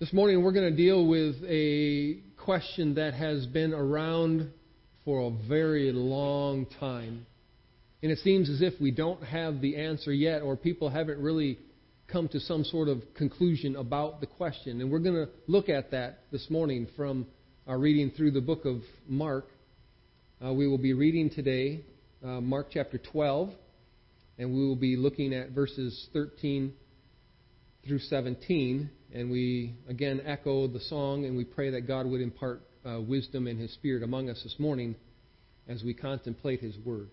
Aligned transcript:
This 0.00 0.14
morning 0.14 0.42
we're 0.42 0.52
going 0.52 0.70
to 0.70 0.74
deal 0.74 1.06
with 1.06 1.34
a 1.46 2.20
question 2.42 2.94
that 2.94 3.12
has 3.12 3.44
been 3.44 3.74
around 3.74 4.50
for 5.04 5.26
a 5.26 5.46
very 5.46 5.92
long 5.92 6.64
time. 6.80 7.26
And 8.02 8.10
it 8.10 8.16
seems 8.20 8.48
as 8.48 8.62
if 8.62 8.80
we 8.80 8.92
don't 8.92 9.22
have 9.22 9.60
the 9.60 9.76
answer 9.76 10.10
yet, 10.10 10.40
or 10.40 10.56
people 10.56 10.88
haven't 10.88 11.20
really 11.20 11.58
come 12.10 12.28
to 12.28 12.40
some 12.40 12.64
sort 12.64 12.88
of 12.88 13.02
conclusion 13.14 13.76
about 13.76 14.22
the 14.22 14.26
question. 14.26 14.80
And 14.80 14.90
we're 14.90 15.00
going 15.00 15.16
to 15.16 15.28
look 15.46 15.68
at 15.68 15.90
that 15.90 16.20
this 16.32 16.48
morning 16.48 16.88
from 16.96 17.26
our 17.66 17.78
reading 17.78 18.10
through 18.16 18.30
the 18.30 18.40
book 18.40 18.64
of 18.64 18.80
Mark. 19.06 19.48
Uh, 20.42 20.54
we 20.54 20.66
will 20.66 20.78
be 20.78 20.94
reading 20.94 21.28
today 21.28 21.84
uh, 22.24 22.40
Mark 22.40 22.68
chapter 22.72 22.96
12, 22.96 23.50
and 24.38 24.50
we 24.50 24.66
will 24.66 24.76
be 24.76 24.96
looking 24.96 25.34
at 25.34 25.50
verses 25.50 26.08
13 26.14 26.72
through 27.86 27.98
17. 27.98 28.88
And 29.12 29.30
we 29.30 29.74
again 29.88 30.20
echo 30.24 30.68
the 30.68 30.80
song, 30.80 31.24
and 31.24 31.36
we 31.36 31.44
pray 31.44 31.70
that 31.70 31.82
God 31.82 32.06
would 32.06 32.20
impart 32.20 32.62
uh, 32.84 33.00
wisdom 33.00 33.46
and 33.46 33.58
His 33.58 33.72
Spirit 33.74 34.02
among 34.02 34.30
us 34.30 34.40
this 34.42 34.56
morning 34.58 34.94
as 35.68 35.82
we 35.82 35.94
contemplate 35.94 36.60
His 36.60 36.76
Word. 36.78 37.10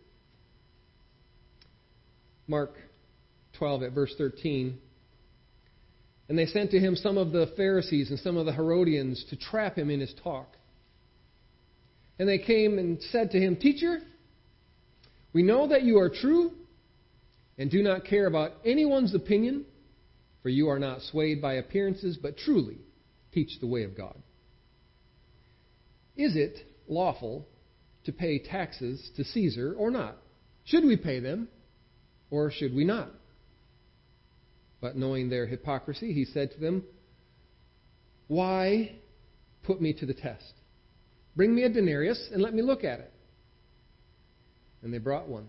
Mark 2.48 2.76
12 3.58 3.84
at 3.84 3.92
verse 3.92 4.14
13. 4.18 4.78
And 6.30 6.38
they 6.38 6.46
sent 6.46 6.72
to 6.72 6.80
him 6.80 6.96
some 6.96 7.18
of 7.18 7.32
the 7.32 7.52
Pharisees 7.56 8.10
and 8.10 8.20
some 8.20 8.38
of 8.38 8.46
the 8.46 8.54
Herodians 8.54 9.26
to 9.30 9.38
trap 9.38 9.78
him 9.78 9.90
in 9.90 10.00
his 10.00 10.14
talk. 10.24 10.48
And 12.20 12.28
they 12.28 12.40
came 12.40 12.80
and 12.80 13.02
said 13.12 13.32
to 13.32 13.40
him, 13.40 13.56
Teacher, 13.56 14.00
we 15.34 15.44
know 15.44 15.70
that 15.70 15.84
you 15.84 16.00
are 16.00 16.10
true 16.10 16.52
and 17.58 17.72
do 17.72 17.82
not 17.82 18.06
care 18.06 18.28
about 18.28 18.54
anyone's 18.66 19.16
opinion, 19.16 19.66
for 20.48 20.52
you 20.52 20.70
are 20.70 20.80
not 20.80 21.02
swayed 21.02 21.42
by 21.42 21.56
appearances, 21.56 22.16
but 22.16 22.38
truly 22.38 22.78
teach 23.34 23.60
the 23.60 23.68
way 23.68 23.84
of 23.84 23.98
God. 23.98 24.16
Is 26.16 26.38
it 26.38 26.56
lawful 26.88 27.46
to 28.06 28.14
pay 28.14 28.40
taxes 28.40 29.12
to 29.18 29.26
Caesar 29.26 29.76
or 29.78 29.92
not? 29.92 30.16
Should 30.64 30.86
we 30.86 30.96
pay 30.96 31.20
them 31.20 31.50
or 32.32 32.50
should 32.50 32.74
we 32.74 32.86
not? 32.86 33.10
But 34.80 34.96
knowing 34.96 35.30
their 35.30 35.48
hypocrisy, 35.48 36.14
he 36.14 36.24
said 36.24 36.52
to 36.52 36.60
them, 36.62 36.86
Why 38.30 38.96
put 39.64 39.82
me 39.82 39.92
to 39.96 40.06
the 40.06 40.14
test? 40.14 40.54
Bring 41.36 41.54
me 41.54 41.64
a 41.64 41.70
denarius 41.70 42.30
and 42.32 42.42
let 42.42 42.54
me 42.54 42.62
look 42.62 42.86
at 42.86 43.02
it. 43.02 43.12
And 44.82 44.94
they 44.94 45.00
brought 45.00 45.28
one. 45.28 45.48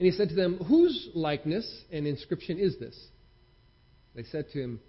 And 0.00 0.06
he 0.06 0.10
said 0.10 0.30
to 0.30 0.34
them, 0.34 0.56
Whose 0.66 1.10
likeness 1.14 1.84
and 1.92 2.08
inscription 2.08 2.58
is 2.58 2.76
this? 2.80 2.98
They 4.14 4.24
said 4.24 4.46
to 4.52 4.60
him, 4.60 4.80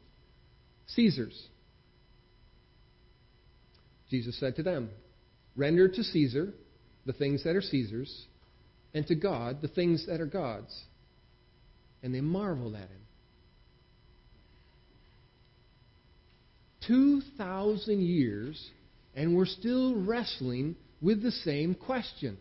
Caesar's. 0.88 1.48
Jesus 4.10 4.40
said 4.40 4.56
to 4.58 4.64
them, 4.64 4.90
Render 5.56 5.88
to 5.88 6.04
Caesar 6.04 6.54
the 7.06 7.14
things 7.14 7.44
that 7.44 7.56
are 7.56 7.62
Caesar's, 7.62 8.26
and 8.94 9.06
to 9.08 9.16
God 9.16 9.62
the 9.62 9.68
things 9.68 10.06
that 10.08 10.22
are 10.22 10.26
God's. 10.26 10.84
And 12.04 12.14
they 12.14 12.22
marveled 12.22 12.76
at 12.76 12.82
him. 12.82 12.90
2,000 16.88 18.02
years, 18.02 18.70
and 19.16 19.36
we're 19.36 19.46
still 19.46 19.96
wrestling 19.96 20.76
with 21.02 21.24
the 21.24 21.32
same 21.32 21.74
question. 21.74 22.38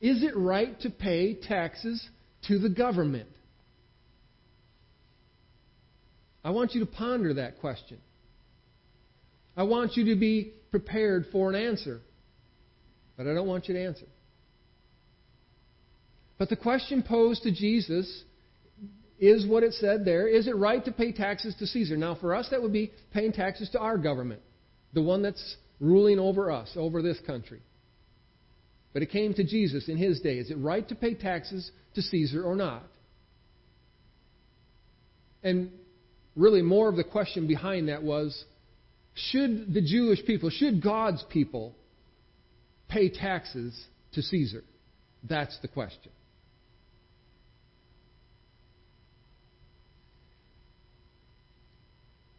Is 0.00 0.22
it 0.22 0.34
right 0.36 0.78
to 0.80 0.90
pay 0.90 1.34
taxes 1.34 2.02
to 2.48 2.58
the 2.58 2.70
government? 2.70 3.28
I 6.44 6.50
want 6.50 6.74
you 6.74 6.80
to 6.80 6.86
ponder 6.86 7.34
that 7.34 7.60
question. 7.60 7.98
I 9.56 9.64
want 9.64 9.96
you 9.96 10.14
to 10.14 10.16
be 10.16 10.52
prepared 10.70 11.26
for 11.32 11.50
an 11.50 11.56
answer, 11.56 12.00
but 13.16 13.26
I 13.26 13.34
don't 13.34 13.46
want 13.46 13.68
you 13.68 13.74
to 13.74 13.84
answer. 13.84 14.06
But 16.38 16.48
the 16.48 16.56
question 16.56 17.02
posed 17.02 17.42
to 17.42 17.52
Jesus 17.52 18.24
is 19.18 19.46
what 19.46 19.62
it 19.62 19.74
said 19.74 20.06
there. 20.06 20.26
Is 20.26 20.46
it 20.48 20.56
right 20.56 20.82
to 20.86 20.92
pay 20.92 21.12
taxes 21.12 21.54
to 21.58 21.66
Caesar? 21.66 21.98
Now, 21.98 22.14
for 22.14 22.34
us, 22.34 22.48
that 22.50 22.62
would 22.62 22.72
be 22.72 22.92
paying 23.12 23.32
taxes 23.32 23.68
to 23.70 23.78
our 23.78 23.98
government, 23.98 24.40
the 24.94 25.02
one 25.02 25.20
that's 25.20 25.56
ruling 25.78 26.18
over 26.18 26.50
us, 26.50 26.70
over 26.76 27.02
this 27.02 27.18
country. 27.26 27.60
But 28.94 29.02
it 29.02 29.10
came 29.10 29.34
to 29.34 29.44
Jesus 29.44 29.88
in 29.88 29.98
his 29.98 30.20
day. 30.20 30.38
Is 30.38 30.50
it 30.50 30.56
right 30.56 30.88
to 30.88 30.94
pay 30.94 31.14
taxes 31.14 31.70
to 31.94 32.02
Caesar 32.02 32.42
or 32.42 32.56
not? 32.56 32.84
And 35.42 35.70
really, 36.36 36.62
more 36.62 36.88
of 36.88 36.96
the 36.96 37.04
question 37.04 37.46
behind 37.46 37.88
that 37.88 38.02
was 38.02 38.44
should 39.14 39.72
the 39.72 39.82
Jewish 39.82 40.24
people, 40.24 40.50
should 40.50 40.82
God's 40.82 41.22
people 41.30 41.74
pay 42.88 43.08
taxes 43.08 43.78
to 44.12 44.22
Caesar? 44.22 44.62
That's 45.28 45.58
the 45.60 45.68
question. 45.68 46.10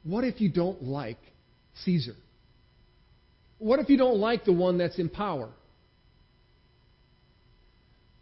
What 0.04 0.24
if 0.24 0.42
you 0.42 0.50
don't 0.50 0.84
like 0.84 1.20
Caesar? 1.86 2.16
What 3.60 3.80
if 3.80 3.90
you 3.90 3.98
don't 3.98 4.18
like 4.18 4.46
the 4.46 4.54
one 4.54 4.80
that's 4.80 4.98
in 4.98 5.10
power? 5.10 5.50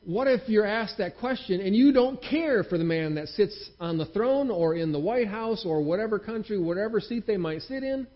What 0.10 0.28
if 0.28 0.50
you're 0.50 0.66
asked 0.66 0.98
that 0.98 1.20
question 1.20 1.62
and 1.62 1.76
you 1.76 1.94
don't 1.94 2.20
care 2.20 2.64
for 2.64 2.80
the 2.80 2.84
man 2.84 3.14
that 3.14 3.28
sits 3.28 3.70
on 3.80 4.00
the 4.00 4.08
throne 4.08 4.50
or 4.50 4.74
in 4.74 4.92
the 4.92 4.98
White 4.98 5.28
House 5.28 5.64
or 5.64 5.84
whatever 5.84 6.18
country, 6.18 6.58
whatever 6.58 7.00
seat 7.00 7.28
they 7.28 7.38
might 7.38 7.62
sit 7.62 7.84
in? 7.84 8.08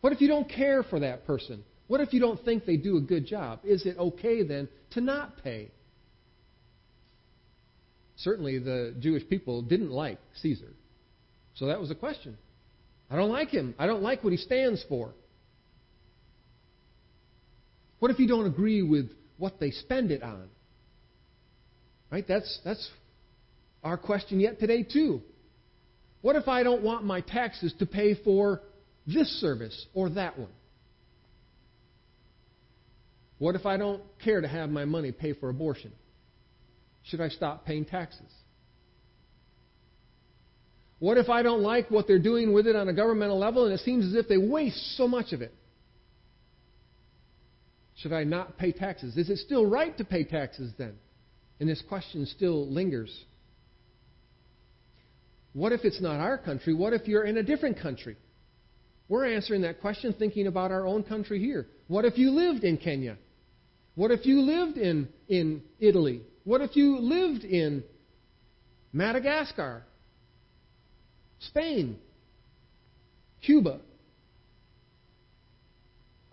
What 0.00 0.12
if 0.12 0.20
you 0.20 0.28
don't 0.28 0.48
care 0.48 0.84
for 0.84 1.00
that 1.00 1.26
person? 1.26 1.64
What 1.88 2.00
if 2.02 2.12
you 2.12 2.20
don't 2.20 2.44
think 2.44 2.66
they 2.66 2.76
do 2.76 2.98
a 2.98 3.00
good 3.00 3.26
job? 3.26 3.58
Is 3.64 3.84
it 3.84 3.98
okay 3.98 4.44
then 4.44 4.68
to 4.92 5.00
not 5.00 5.42
pay? 5.42 5.72
Certainly 8.14 8.60
the 8.60 8.94
Jewish 9.00 9.28
people 9.28 9.60
didn't 9.60 9.90
like 9.90 10.20
Caesar. 10.40 10.72
So 11.54 11.66
that 11.66 11.80
was 11.80 11.90
a 11.90 11.96
question. 11.96 12.38
I 13.10 13.16
don't 13.16 13.30
like 13.32 13.48
him. 13.48 13.74
I 13.76 13.88
don't 13.88 14.04
like 14.04 14.22
what 14.22 14.32
he 14.32 14.36
stands 14.36 14.84
for. 14.88 15.12
What 17.98 18.12
if 18.12 18.20
you 18.20 18.28
don't 18.28 18.46
agree 18.46 18.82
with 18.82 19.10
what 19.36 19.58
they 19.58 19.72
spend 19.72 20.12
it 20.12 20.22
on? 20.22 20.48
Right? 22.12 22.26
That's, 22.28 22.60
that's 22.62 22.90
our 23.82 23.96
question 23.96 24.38
yet 24.38 24.60
today, 24.60 24.82
too. 24.82 25.22
What 26.20 26.36
if 26.36 26.46
I 26.46 26.62
don't 26.62 26.82
want 26.82 27.04
my 27.04 27.22
taxes 27.22 27.74
to 27.78 27.86
pay 27.86 28.14
for 28.22 28.60
this 29.06 29.28
service 29.40 29.86
or 29.94 30.10
that 30.10 30.38
one? 30.38 30.50
What 33.38 33.56
if 33.56 33.64
I 33.64 33.78
don't 33.78 34.02
care 34.22 34.42
to 34.42 34.46
have 34.46 34.68
my 34.68 34.84
money 34.84 35.10
pay 35.10 35.32
for 35.32 35.48
abortion? 35.48 35.90
Should 37.04 37.22
I 37.22 37.28
stop 37.28 37.64
paying 37.64 37.86
taxes? 37.86 38.30
What 40.98 41.16
if 41.16 41.30
I 41.30 41.42
don't 41.42 41.62
like 41.62 41.90
what 41.90 42.06
they're 42.06 42.20
doing 42.20 42.52
with 42.52 42.66
it 42.66 42.76
on 42.76 42.88
a 42.88 42.92
governmental 42.92 43.38
level 43.38 43.64
and 43.64 43.74
it 43.74 43.80
seems 43.80 44.04
as 44.06 44.14
if 44.14 44.28
they 44.28 44.36
waste 44.36 44.96
so 44.98 45.08
much 45.08 45.32
of 45.32 45.40
it? 45.40 45.52
Should 47.96 48.12
I 48.12 48.24
not 48.24 48.58
pay 48.58 48.70
taxes? 48.70 49.16
Is 49.16 49.30
it 49.30 49.38
still 49.38 49.64
right 49.64 49.96
to 49.96 50.04
pay 50.04 50.24
taxes 50.24 50.72
then? 50.78 50.94
And 51.62 51.70
this 51.70 51.80
question 51.88 52.26
still 52.26 52.68
lingers. 52.68 53.16
What 55.52 55.70
if 55.70 55.84
it's 55.84 56.00
not 56.00 56.18
our 56.18 56.36
country? 56.36 56.74
What 56.74 56.92
if 56.92 57.06
you're 57.06 57.22
in 57.22 57.36
a 57.36 57.42
different 57.44 57.78
country? 57.80 58.16
We're 59.08 59.32
answering 59.32 59.62
that 59.62 59.80
question 59.80 60.12
thinking 60.12 60.48
about 60.48 60.72
our 60.72 60.84
own 60.84 61.04
country 61.04 61.38
here. 61.38 61.68
What 61.86 62.04
if 62.04 62.18
you 62.18 62.32
lived 62.32 62.64
in 62.64 62.78
Kenya? 62.78 63.16
What 63.94 64.10
if 64.10 64.26
you 64.26 64.40
lived 64.40 64.76
in, 64.76 65.08
in 65.28 65.62
Italy? 65.78 66.22
What 66.42 66.62
if 66.62 66.74
you 66.74 66.98
lived 66.98 67.44
in 67.44 67.84
Madagascar? 68.92 69.84
Spain, 71.38 71.96
Cuba. 73.40 73.78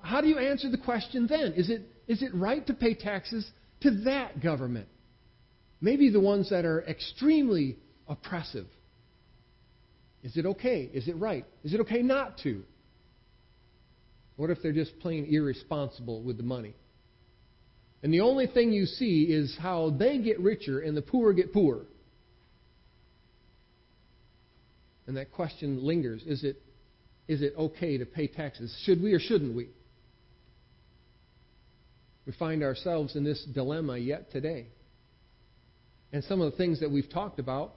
How 0.01 0.21
do 0.21 0.27
you 0.27 0.39
answer 0.39 0.71
the 0.71 0.79
question 0.79 1.27
then? 1.27 1.53
Is 1.53 1.69
it, 1.69 1.83
is 2.07 2.23
it 2.23 2.33
right 2.33 2.65
to 2.65 2.73
pay 2.73 2.95
taxes 2.95 3.47
to 3.81 3.91
that 4.05 4.41
government? 4.41 4.87
Maybe 5.81 6.09
the 6.09 6.19
ones 6.19 6.49
that 6.49 6.65
are 6.65 6.83
extremely 6.83 7.77
oppressive. 8.07 8.67
Is 10.23 10.35
it 10.35 10.45
okay? 10.45 10.89
Is 10.93 11.07
it 11.07 11.15
right? 11.17 11.45
Is 11.63 11.73
it 11.73 11.79
okay 11.81 12.01
not 12.01 12.39
to? 12.39 12.63
What 14.35 14.49
if 14.49 14.61
they're 14.61 14.73
just 14.73 14.99
plain 14.99 15.25
irresponsible 15.25 16.21
with 16.21 16.37
the 16.37 16.43
money? 16.43 16.75
And 18.01 18.13
the 18.13 18.21
only 18.21 18.47
thing 18.47 18.71
you 18.71 18.85
see 18.85 19.23
is 19.23 19.57
how 19.59 19.89
they 19.97 20.17
get 20.19 20.39
richer 20.39 20.79
and 20.79 20.95
the 20.95 21.01
poor 21.01 21.33
get 21.33 21.53
poorer. 21.53 21.85
And 25.07 25.17
that 25.17 25.31
question 25.31 25.83
lingers 25.83 26.23
is 26.25 26.43
it, 26.43 26.61
is 27.27 27.41
it 27.41 27.53
okay 27.57 27.97
to 27.97 28.05
pay 28.05 28.27
taxes? 28.27 28.75
Should 28.83 29.01
we 29.01 29.13
or 29.13 29.19
shouldn't 29.19 29.55
we? 29.55 29.69
We 32.25 32.33
find 32.33 32.63
ourselves 32.63 33.15
in 33.15 33.23
this 33.23 33.43
dilemma 33.53 33.97
yet 33.97 34.31
today. 34.31 34.67
And 36.11 36.23
some 36.23 36.41
of 36.41 36.51
the 36.51 36.57
things 36.57 36.79
that 36.79 36.89
we've 36.89 37.09
talked 37.09 37.39
about 37.39 37.73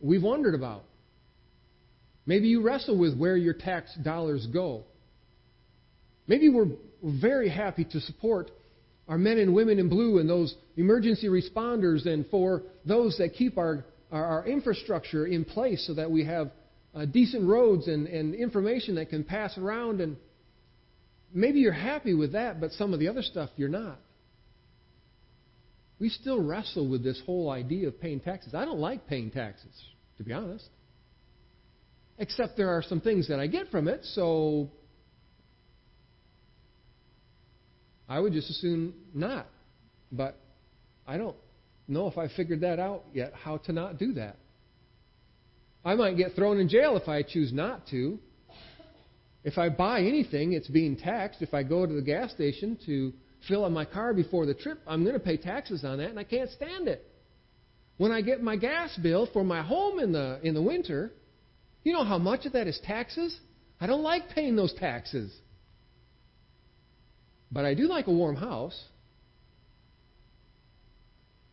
we've 0.00 0.22
wondered 0.22 0.54
about. 0.54 0.84
Maybe 2.26 2.48
you 2.48 2.62
wrestle 2.62 2.98
with 2.98 3.16
where 3.16 3.36
your 3.36 3.54
tax 3.54 3.94
dollars 4.02 4.46
go. 4.52 4.84
Maybe 6.26 6.48
we're 6.48 6.70
very 7.02 7.48
happy 7.48 7.84
to 7.84 8.00
support 8.00 8.50
our 9.08 9.18
men 9.18 9.38
and 9.38 9.54
women 9.54 9.78
in 9.78 9.88
blue 9.88 10.18
and 10.18 10.28
those 10.28 10.54
emergency 10.76 11.28
responders 11.28 12.06
and 12.06 12.26
for 12.26 12.62
those 12.84 13.16
that 13.18 13.34
keep 13.34 13.56
our, 13.56 13.84
our, 14.10 14.24
our 14.24 14.46
infrastructure 14.46 15.26
in 15.26 15.44
place 15.44 15.86
so 15.86 15.94
that 15.94 16.10
we 16.10 16.24
have 16.24 16.50
uh, 16.94 17.04
decent 17.04 17.48
roads 17.48 17.86
and, 17.86 18.08
and 18.08 18.34
information 18.34 18.96
that 18.96 19.08
can 19.08 19.22
pass 19.22 19.56
around. 19.56 20.00
And 20.00 20.16
maybe 21.32 21.60
you're 21.60 21.72
happy 21.72 22.14
with 22.14 22.32
that, 22.32 22.60
but 22.60 22.72
some 22.72 22.92
of 22.92 22.98
the 22.98 23.06
other 23.06 23.22
stuff 23.22 23.50
you're 23.56 23.68
not. 23.68 24.00
We 25.98 26.10
still 26.10 26.42
wrestle 26.42 26.88
with 26.88 27.02
this 27.02 27.20
whole 27.24 27.50
idea 27.50 27.88
of 27.88 28.00
paying 28.00 28.20
taxes. 28.20 28.54
I 28.54 28.64
don't 28.64 28.78
like 28.78 29.06
paying 29.06 29.30
taxes, 29.30 29.72
to 30.18 30.24
be 30.24 30.32
honest. 30.32 30.68
Except 32.18 32.56
there 32.56 32.70
are 32.70 32.82
some 32.82 33.00
things 33.00 33.28
that 33.28 33.40
I 33.40 33.46
get 33.46 33.70
from 33.70 33.88
it, 33.88 34.00
so 34.04 34.70
I 38.08 38.20
would 38.20 38.32
just 38.32 38.50
as 38.50 38.56
soon 38.56 38.94
not. 39.14 39.46
But 40.12 40.38
I 41.06 41.16
don't 41.16 41.36
know 41.88 42.08
if 42.08 42.18
I 42.18 42.28
figured 42.28 42.60
that 42.60 42.78
out 42.78 43.04
yet, 43.12 43.32
how 43.34 43.58
to 43.58 43.72
not 43.72 43.98
do 43.98 44.14
that. 44.14 44.36
I 45.84 45.94
might 45.94 46.16
get 46.16 46.34
thrown 46.34 46.58
in 46.58 46.68
jail 46.68 46.96
if 46.96 47.08
I 47.08 47.22
choose 47.22 47.52
not 47.52 47.86
to. 47.88 48.18
If 49.44 49.58
I 49.58 49.68
buy 49.68 50.00
anything, 50.00 50.52
it's 50.52 50.68
being 50.68 50.96
taxed. 50.96 51.42
If 51.42 51.54
I 51.54 51.62
go 51.62 51.86
to 51.86 51.92
the 51.92 52.02
gas 52.02 52.32
station 52.32 52.76
to 52.86 53.12
fill 53.48 53.64
up 53.64 53.72
my 53.72 53.84
car 53.84 54.14
before 54.14 54.46
the 54.46 54.54
trip, 54.54 54.80
I'm 54.86 55.02
going 55.02 55.14
to 55.14 55.20
pay 55.20 55.36
taxes 55.36 55.84
on 55.84 55.98
that, 55.98 56.10
and 56.10 56.18
I 56.18 56.24
can't 56.24 56.50
stand 56.50 56.88
it. 56.88 57.04
When 57.96 58.12
I 58.12 58.20
get 58.20 58.42
my 58.42 58.56
gas 58.56 58.96
bill 59.02 59.28
for 59.32 59.44
my 59.44 59.62
home 59.62 59.98
in 59.98 60.12
the 60.12 60.38
in 60.42 60.54
the 60.54 60.62
winter, 60.62 61.12
you 61.82 61.92
know 61.92 62.04
how 62.04 62.18
much 62.18 62.44
of 62.44 62.52
that 62.52 62.66
is 62.66 62.78
taxes? 62.84 63.38
I 63.80 63.86
don't 63.86 64.02
like 64.02 64.30
paying 64.30 64.56
those 64.56 64.74
taxes. 64.74 65.32
But 67.50 67.64
I 67.64 67.74
do 67.74 67.86
like 67.86 68.06
a 68.06 68.12
warm 68.12 68.36
house. 68.36 68.78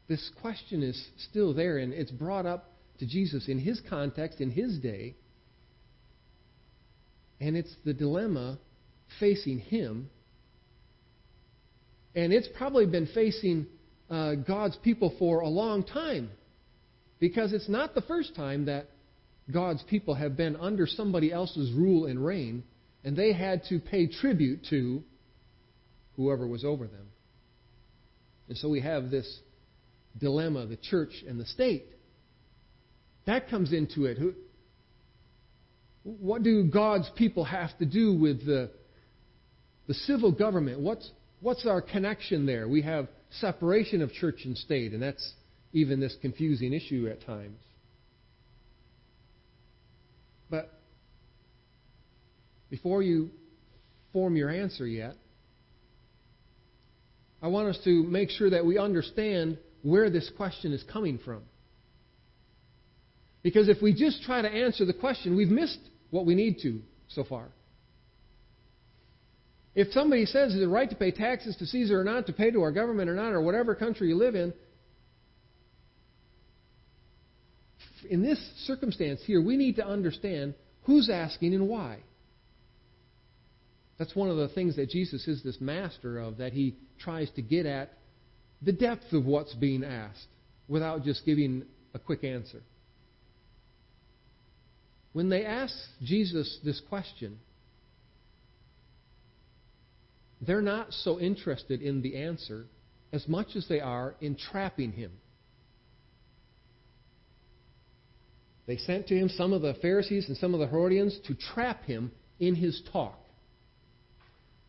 This 0.07 0.31
question 0.41 0.83
is 0.83 1.01
still 1.29 1.53
there, 1.53 1.77
and 1.77 1.93
it's 1.93 2.11
brought 2.11 2.45
up 2.45 2.71
to 2.99 3.05
Jesus 3.05 3.47
in 3.47 3.59
his 3.59 3.81
context, 3.89 4.41
in 4.41 4.51
his 4.51 4.79
day. 4.79 5.15
And 7.39 7.55
it's 7.55 7.73
the 7.85 7.93
dilemma 7.93 8.59
facing 9.19 9.59
him. 9.59 10.09
And 12.15 12.31
it's 12.31 12.47
probably 12.55 12.85
been 12.85 13.07
facing 13.07 13.67
uh, 14.09 14.35
God's 14.35 14.75
people 14.77 15.15
for 15.17 15.41
a 15.41 15.49
long 15.49 15.83
time. 15.83 16.29
Because 17.19 17.53
it's 17.53 17.69
not 17.69 17.95
the 17.95 18.01
first 18.01 18.35
time 18.35 18.65
that 18.65 18.87
God's 19.51 19.83
people 19.83 20.13
have 20.13 20.37
been 20.37 20.55
under 20.55 20.87
somebody 20.87 21.31
else's 21.31 21.71
rule 21.73 22.05
and 22.05 22.23
reign, 22.23 22.63
and 23.03 23.15
they 23.15 23.33
had 23.33 23.63
to 23.69 23.79
pay 23.79 24.07
tribute 24.07 24.65
to 24.69 25.03
whoever 26.15 26.47
was 26.47 26.63
over 26.63 26.85
them. 26.85 27.07
And 28.47 28.57
so 28.57 28.69
we 28.69 28.81
have 28.81 29.09
this 29.09 29.39
dilemma 30.17 30.65
the 30.67 30.77
church 30.77 31.11
and 31.27 31.39
the 31.39 31.45
state. 31.45 31.85
That 33.25 33.49
comes 33.49 33.73
into 33.73 34.05
it. 34.05 34.17
What 36.03 36.43
do 36.43 36.65
God's 36.65 37.09
people 37.15 37.45
have 37.45 37.77
to 37.79 37.85
do 37.85 38.13
with 38.13 38.45
the, 38.45 38.69
the 39.87 39.93
civil 39.93 40.31
government? 40.31 40.81
What's, 40.81 41.09
what's 41.43 41.65
our 41.67 41.81
connection 41.81 42.45
there? 42.45 42.67
We 42.67 42.81
have 42.81 43.07
separation 43.39 44.01
of 44.01 44.11
church 44.13 44.41
and 44.45 44.57
state, 44.57 44.93
and 44.93 45.01
that's 45.01 45.33
even 45.73 45.99
this 45.99 46.15
confusing 46.21 46.73
issue 46.73 47.07
at 47.11 47.25
times. 47.25 47.59
But 50.49 50.71
before 52.69 53.03
you 53.03 53.29
form 54.13 54.35
your 54.35 54.49
answer 54.49 54.87
yet, 54.87 55.15
I 57.41 57.47
want 57.47 57.67
us 57.67 57.79
to 57.83 58.03
make 58.03 58.29
sure 58.29 58.49
that 58.49 58.65
we 58.65 58.77
understand 58.77 59.57
where 59.81 60.09
this 60.09 60.31
question 60.37 60.71
is 60.71 60.81
coming 60.91 61.19
from. 61.25 61.43
Because 63.41 63.67
if 63.67 63.81
we 63.81 63.93
just 63.93 64.23
try 64.23 64.41
to 64.41 64.47
answer 64.47 64.85
the 64.85 64.93
question, 64.93 65.35
we've 65.35 65.49
missed 65.49 65.79
what 66.09 66.25
we 66.25 66.35
need 66.35 66.59
to 66.61 66.79
so 67.09 67.25
far. 67.25 67.49
If 69.75 69.91
somebody 69.91 70.25
says, 70.25 70.53
the 70.53 70.67
right 70.67 70.89
to 70.89 70.95
pay 70.95 71.11
taxes 71.11 71.55
to 71.57 71.65
Caesar 71.65 71.99
or 71.99 72.03
not, 72.03 72.27
to 72.27 72.33
pay 72.33 72.51
to 72.51 72.61
our 72.61 72.71
government 72.71 73.09
or 73.09 73.15
not, 73.15 73.33
or 73.33 73.41
whatever 73.41 73.73
country 73.73 74.09
you 74.09 74.15
live 74.15 74.35
in, 74.35 74.53
in 78.09 78.21
this 78.21 78.39
circumstance 78.65 79.21
here, 79.25 79.41
we 79.41 79.57
need 79.57 79.77
to 79.77 79.85
understand 79.85 80.53
who's 80.83 81.09
asking 81.09 81.53
and 81.55 81.67
why. 81.67 81.99
That's 83.97 84.15
one 84.15 84.29
of 84.29 84.37
the 84.37 84.49
things 84.49 84.75
that 84.75 84.89
Jesus 84.89 85.27
is 85.27 85.43
this 85.43 85.59
master 85.59 86.19
of, 86.19 86.37
that 86.37 86.53
he 86.53 86.75
tries 86.99 87.29
to 87.31 87.41
get 87.41 87.65
at 87.65 87.93
the 88.61 88.71
depth 88.71 89.11
of 89.13 89.25
what's 89.25 89.53
being 89.53 89.83
asked 89.83 90.27
without 90.67 91.03
just 91.03 91.25
giving 91.25 91.63
a 91.93 91.99
quick 91.99 92.23
answer. 92.23 92.61
When 95.13 95.29
they 95.29 95.45
ask 95.45 95.73
Jesus 96.01 96.59
this 96.63 96.81
question, 96.89 97.39
they're 100.45 100.61
not 100.61 100.91
so 100.91 101.19
interested 101.19 101.81
in 101.81 102.01
the 102.01 102.15
answer 102.15 102.65
as 103.11 103.27
much 103.27 103.55
as 103.55 103.67
they 103.67 103.79
are 103.79 104.15
in 104.21 104.35
trapping 104.35 104.91
him. 104.91 105.11
They 108.65 108.77
sent 108.77 109.07
to 109.07 109.15
him 109.15 109.29
some 109.29 109.53
of 109.53 109.61
the 109.61 109.75
Pharisees 109.75 110.27
and 110.29 110.37
some 110.37 110.53
of 110.53 110.59
the 110.59 110.67
Herodians 110.67 111.19
to 111.27 111.35
trap 111.53 111.83
him 111.83 112.11
in 112.39 112.55
his 112.55 112.81
talk. 112.91 113.19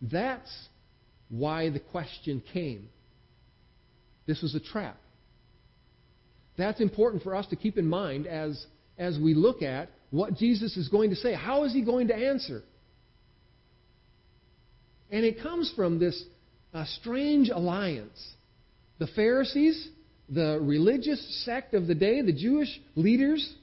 That's 0.03 0.69
why 1.29 1.71
the 1.71 1.81
question 1.81 2.43
came. 2.53 2.89
This 4.27 4.43
was 4.43 4.55
a 4.55 4.61
trap. 4.61 4.99
That's 6.57 6.81
important 6.81 7.23
for 7.23 7.35
us 7.35 7.47
to 7.49 7.57
keep 7.57 7.79
in 7.79 7.87
mind 7.87 8.27
as, 8.27 8.67
as 8.99 9.19
we 9.19 9.35
look 9.35 9.63
at 9.63 9.91
what 10.11 10.35
Jesus 10.35 10.77
is 10.77 10.89
going 10.89 11.11
to 11.11 11.17
say. 11.17 11.35
How 11.35 11.65
is 11.65 11.73
he 11.73 11.83
going 11.83 12.09
to 12.09 12.15
answer? 12.15 12.63
And 15.15 15.25
it 15.25 15.41
comes 15.41 15.73
from 15.77 16.01
this 16.01 16.21
uh, 16.75 16.85
strange 17.01 17.49
alliance. 17.49 18.21
The 18.99 19.07
Pharisees, 19.07 19.89
the 20.29 20.59
religious 20.61 21.45
sect 21.45 21.73
of 21.73 21.87
the 21.87 21.95
day, 21.95 22.21
the 22.21 22.33
Jewish 22.33 22.81
leaders 22.97 23.55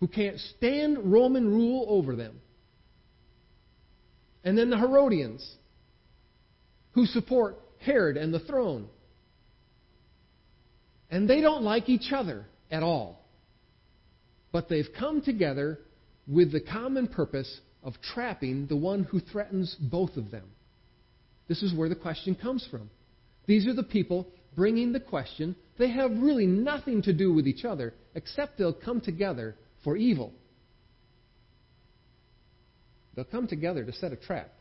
who 0.00 0.08
can't 0.08 0.40
stand 0.56 1.12
Roman 1.12 1.46
rule 1.46 1.86
over 1.88 2.16
them. 2.16 2.40
And 4.42 4.58
then 4.58 4.70
the 4.70 4.76
Herodians, 4.76 5.48
who 6.94 7.06
support 7.06 7.56
Herod 7.78 8.16
and 8.16 8.34
the 8.34 8.40
throne. 8.40 8.88
And 11.12 11.30
they 11.30 11.40
don't 11.40 11.62
like 11.62 11.88
each 11.88 12.10
other 12.12 12.44
at 12.72 12.82
all. 12.82 13.24
But 14.50 14.68
they've 14.68 14.88
come 14.98 15.22
together 15.22 15.78
with 16.26 16.50
the 16.50 16.60
common 16.60 17.06
purpose 17.06 17.60
of 17.82 17.94
trapping 18.02 18.66
the 18.66 18.76
one 18.76 19.04
who 19.04 19.20
threatens 19.20 19.76
both 19.80 20.16
of 20.16 20.30
them. 20.30 20.44
This 21.48 21.62
is 21.62 21.74
where 21.74 21.88
the 21.88 21.94
question 21.94 22.34
comes 22.34 22.66
from. 22.70 22.90
These 23.46 23.66
are 23.66 23.74
the 23.74 23.82
people 23.82 24.28
bringing 24.54 24.92
the 24.92 25.00
question. 25.00 25.56
They 25.78 25.90
have 25.90 26.10
really 26.10 26.46
nothing 26.46 27.02
to 27.02 27.12
do 27.12 27.32
with 27.32 27.46
each 27.46 27.64
other, 27.64 27.94
except 28.14 28.58
they'll 28.58 28.72
come 28.72 29.00
together 29.00 29.56
for 29.82 29.96
evil. 29.96 30.32
They'll 33.14 33.24
come 33.24 33.48
together 33.48 33.84
to 33.84 33.92
set 33.92 34.12
a 34.12 34.16
trap. 34.16 34.52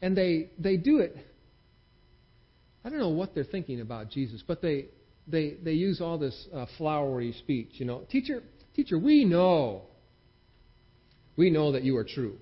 And 0.00 0.16
they, 0.16 0.50
they 0.58 0.76
do 0.76 1.00
it. 1.00 1.16
I 2.84 2.88
don't 2.88 2.98
know 2.98 3.10
what 3.10 3.34
they're 3.34 3.44
thinking 3.44 3.80
about 3.80 4.10
Jesus, 4.10 4.42
but 4.46 4.62
they, 4.62 4.86
they, 5.26 5.56
they 5.62 5.72
use 5.72 6.00
all 6.00 6.16
this 6.16 6.48
uh, 6.54 6.64
flowery 6.78 7.32
speech. 7.32 7.72
You 7.72 7.84
know, 7.84 8.02
teacher, 8.10 8.42
teacher, 8.74 8.98
we 8.98 9.24
know. 9.24 9.82
We 11.36 11.50
know 11.50 11.72
that 11.72 11.82
you 11.82 11.96
are 11.96 12.04
true. 12.04 12.36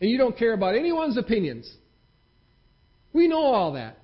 And 0.00 0.10
you 0.10 0.18
don't 0.18 0.36
care 0.36 0.52
about 0.52 0.74
anyone's 0.74 1.16
opinions. 1.16 1.72
We 3.12 3.28
know 3.28 3.42
all 3.42 3.72
that. 3.72 3.98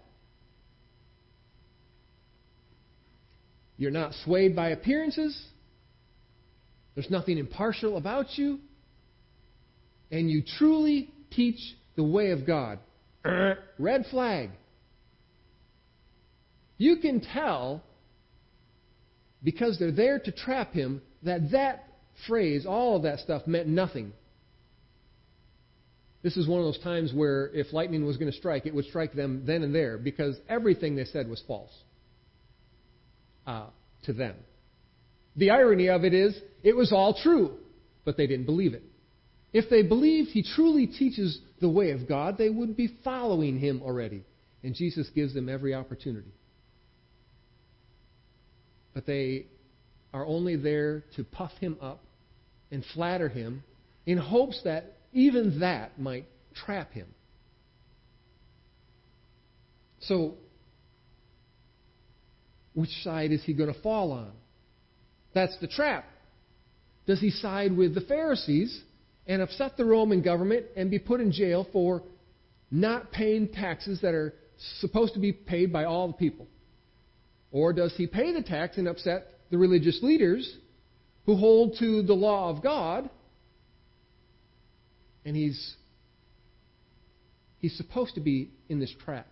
You're 3.77 3.91
not 3.91 4.13
swayed 4.25 4.55
by 4.55 4.71
appearances. 4.71 5.41
There's 6.95 7.11
nothing 7.11 7.39
impartial 7.39 7.97
about 7.97 8.39
you. 8.39 8.59
And 10.11 10.31
you 10.31 10.43
truly 10.59 11.11
teach 11.31 11.59
the 11.97 12.05
way 12.05 12.31
of 12.31 12.47
God. 12.47 12.79
Red 13.79 14.07
flag. 14.11 14.51
You 16.79 16.97
can 16.97 17.21
tell 17.21 17.83
because 19.43 19.79
they're 19.79 19.93
there 19.93 20.19
to 20.19 20.33
trap 20.33 20.73
him 20.73 21.03
that 21.23 21.51
that 21.51 21.89
phrase, 22.27 22.67
all 22.67 22.97
of 22.97 23.03
that 23.03 23.21
stuff, 23.21 23.47
meant 23.47 23.69
nothing. 23.69 24.13
This 26.23 26.37
is 26.37 26.47
one 26.47 26.61
of 26.61 26.67
those 26.67 26.83
times 26.83 27.13
where 27.13 27.51
if 27.53 27.73
lightning 27.73 28.07
was 28.07 28.17
going 28.17 28.31
to 28.31 28.37
strike, 28.37 28.65
it 28.67 28.75
would 28.75 28.85
strike 28.85 29.13
them 29.13 29.43
then 29.45 29.63
and 29.63 29.75
there 29.75 29.99
because 29.99 30.37
everything 30.49 30.95
they 30.95 31.05
said 31.05 31.29
was 31.29 31.43
false 31.47 31.73
uh, 33.47 33.67
to 34.05 34.13
them. 34.13 34.37
The 35.37 35.51
irony 35.51 35.89
of 35.89 36.05
it 36.05 36.15
is, 36.15 36.37
it 36.63 36.77
was 36.77 36.93
all 36.93 37.15
true, 37.23 37.57
but 38.05 38.17
they 38.17 38.27
didn't 38.27 38.47
believe 38.47 38.75
it. 38.75 38.85
If 39.53 39.69
they 39.69 39.83
believed 39.83 40.31
he 40.31 40.43
truly 40.55 40.87
teaches 40.87 41.41
the 41.61 41.69
way 41.69 41.91
of 41.91 42.09
God, 42.09 42.39
they 42.39 42.49
would 42.49 42.77
be 42.77 42.97
following 43.05 43.59
him 43.59 43.83
already. 43.83 44.25
And 44.63 44.75
Jesus 44.75 45.09
gives 45.15 45.35
them 45.35 45.49
every 45.49 45.75
opportunity. 45.75 46.33
But 48.95 49.07
they 49.07 49.47
are 50.13 50.27
only 50.27 50.57
there 50.57 51.05
to 51.17 51.25
puff 51.25 51.53
him 51.61 51.77
up 51.81 52.01
and 52.71 52.85
flatter 52.95 53.29
him 53.29 53.63
in 54.07 54.19
hopes 54.19 54.61
that 54.65 54.97
even 55.13 55.61
that 55.61 55.99
might 55.99 56.27
trap 56.55 56.93
him. 56.93 57.07
So, 60.01 60.35
which 62.75 62.91
side 63.03 63.31
is 63.31 63.43
he 63.45 63.53
going 63.53 63.73
to 63.73 63.81
fall 63.81 64.13
on? 64.13 64.33
That's 65.35 65.57
the 65.61 65.69
trap. 65.69 66.05
Does 67.07 67.21
he 67.21 67.31
side 67.31 67.77
with 67.77 67.95
the 67.95 68.01
Pharisees 68.01 68.83
and 69.27 69.41
upset 69.43 69.77
the 69.77 69.85
Roman 69.85 70.23
government 70.23 70.67
and 70.77 70.91
be 70.91 70.99
put 70.99 71.21
in 71.21 71.33
jail 71.33 71.67
for 71.73 72.03
not 72.71 73.13
paying 73.13 73.49
taxes 73.49 74.01
that 74.03 74.15
are 74.15 74.35
supposed 74.81 75.15
to 75.15 75.21
be 75.21 75.33
paid 75.33 75.73
by 75.73 75.85
all 75.85 76.09
the 76.09 76.15
people? 76.15 76.47
Or 77.51 77.73
does 77.73 77.95
he 77.97 78.07
pay 78.07 78.33
the 78.33 78.43
tax 78.43 78.79
and 78.79 78.89
upset 78.89 79.27
the 79.53 79.59
religious 79.59 80.01
leaders 80.03 80.57
who 81.27 81.37
hold 81.37 81.77
to 81.79 82.03
the 82.03 82.15
law 82.15 82.49
of 82.49 82.63
God 82.63 83.09
and 85.27 85.37
he's 85.37 85.77
he's 87.59 87.77
supposed 87.77 88.15
to 88.15 88.21
be 88.21 88.51
in 88.71 88.81
this 88.81 88.93
trap. 89.05 89.27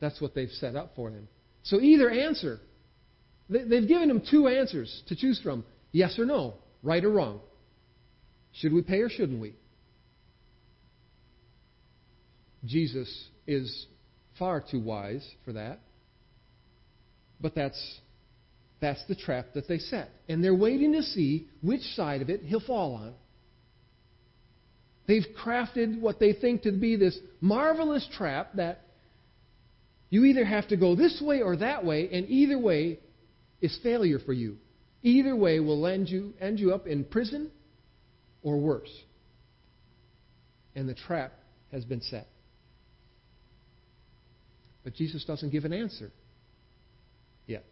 That's 0.00 0.20
what 0.20 0.34
they've 0.34 0.50
set 0.50 0.74
up 0.74 0.94
for 0.96 1.10
him. 1.10 1.28
So 1.64 1.80
either 1.80 2.10
answer. 2.10 2.58
They've 3.48 3.86
given 3.86 4.10
him 4.10 4.22
two 4.28 4.48
answers 4.48 5.02
to 5.08 5.16
choose 5.16 5.38
from 5.42 5.64
yes 5.92 6.18
or 6.18 6.24
no, 6.24 6.54
right 6.82 7.04
or 7.04 7.10
wrong. 7.10 7.40
Should 8.54 8.72
we 8.72 8.80
pay 8.80 9.00
or 9.00 9.10
shouldn't 9.10 9.40
we? 9.40 9.54
Jesus 12.64 13.28
is 13.46 13.86
far 14.38 14.64
too 14.68 14.80
wise 14.80 15.26
for 15.44 15.52
that. 15.52 15.80
But 17.38 17.54
that's, 17.54 18.00
that's 18.82 19.02
the 19.06 19.14
trap 19.14 19.46
that 19.54 19.68
they 19.68 19.78
set. 19.78 20.10
And 20.28 20.42
they're 20.42 20.54
waiting 20.54 20.92
to 20.94 21.02
see 21.02 21.48
which 21.62 21.82
side 21.94 22.20
of 22.20 22.28
it 22.28 22.42
he'll 22.42 22.60
fall 22.60 22.96
on. 22.96 23.14
They've 25.06 25.24
crafted 25.44 26.00
what 26.00 26.18
they 26.18 26.32
think 26.32 26.62
to 26.62 26.72
be 26.72 26.96
this 26.96 27.18
marvelous 27.40 28.06
trap 28.16 28.54
that 28.56 28.80
you 30.10 30.24
either 30.24 30.44
have 30.44 30.68
to 30.68 30.76
go 30.76 30.96
this 30.96 31.22
way 31.24 31.42
or 31.42 31.56
that 31.56 31.84
way, 31.84 32.08
and 32.12 32.28
either 32.28 32.58
way 32.58 32.98
is 33.60 33.78
failure 33.82 34.18
for 34.18 34.32
you. 34.32 34.56
Either 35.02 35.34
way 35.34 35.60
will 35.60 35.86
end 35.86 36.08
you, 36.08 36.34
end 36.40 36.58
you 36.58 36.74
up 36.74 36.86
in 36.86 37.04
prison 37.04 37.50
or 38.42 38.58
worse. 38.58 38.92
And 40.74 40.88
the 40.88 40.94
trap 40.94 41.32
has 41.70 41.84
been 41.84 42.02
set. 42.02 42.26
But 44.82 44.94
Jesus 44.94 45.24
doesn't 45.24 45.50
give 45.50 45.64
an 45.64 45.72
answer 45.72 46.10
yet. 47.46 47.64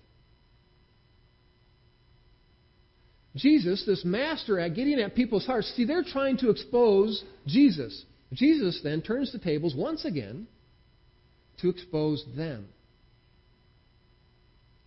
Jesus, 3.37 3.84
this 3.87 4.04
master 4.04 4.58
at 4.58 4.75
getting 4.75 4.99
at 5.00 5.14
people's 5.14 5.46
hearts, 5.46 5.72
see, 5.76 5.84
they're 5.84 6.04
trying 6.04 6.37
to 6.38 6.50
expose 6.50 7.22
Jesus. 7.46 8.04
Jesus 8.32 8.80
then 8.82 9.02
turns 9.02 9.32
the 9.32 9.38
tables 9.38 9.75
once 9.76 10.04
again 10.04 10.46
to 11.60 11.68
expose 11.68 12.25
them. 12.37 12.68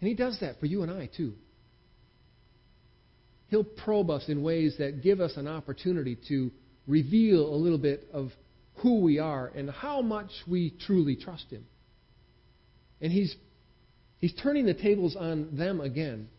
And 0.02 0.10
he 0.10 0.16
does 0.16 0.38
that 0.42 0.60
for 0.60 0.66
you 0.66 0.84
and 0.84 0.92
I, 0.92 1.10
too. 1.16 1.34
He'll 3.48 3.64
probe 3.64 4.10
us 4.10 4.26
in 4.28 4.42
ways 4.42 4.76
that 4.80 5.02
give 5.04 5.22
us 5.22 5.38
an 5.38 5.48
opportunity 5.48 6.18
to 6.28 6.52
reveal 6.88 7.54
a 7.54 7.56
little 7.56 7.78
bit 7.78 8.08
of 8.12 8.32
who 8.78 9.02
we 9.02 9.20
are 9.20 9.48
and 9.56 9.70
how 9.70 10.02
much 10.02 10.32
we 10.48 10.74
truly 10.86 11.16
trust 11.16 11.46
Him. 11.50 11.66
And 13.00 13.12
He's, 13.12 13.36
he's 14.20 14.34
turning 14.42 14.66
the 14.66 14.74
tables 14.74 15.16
on 15.16 15.56
them 15.56 15.82
again. 15.82 16.30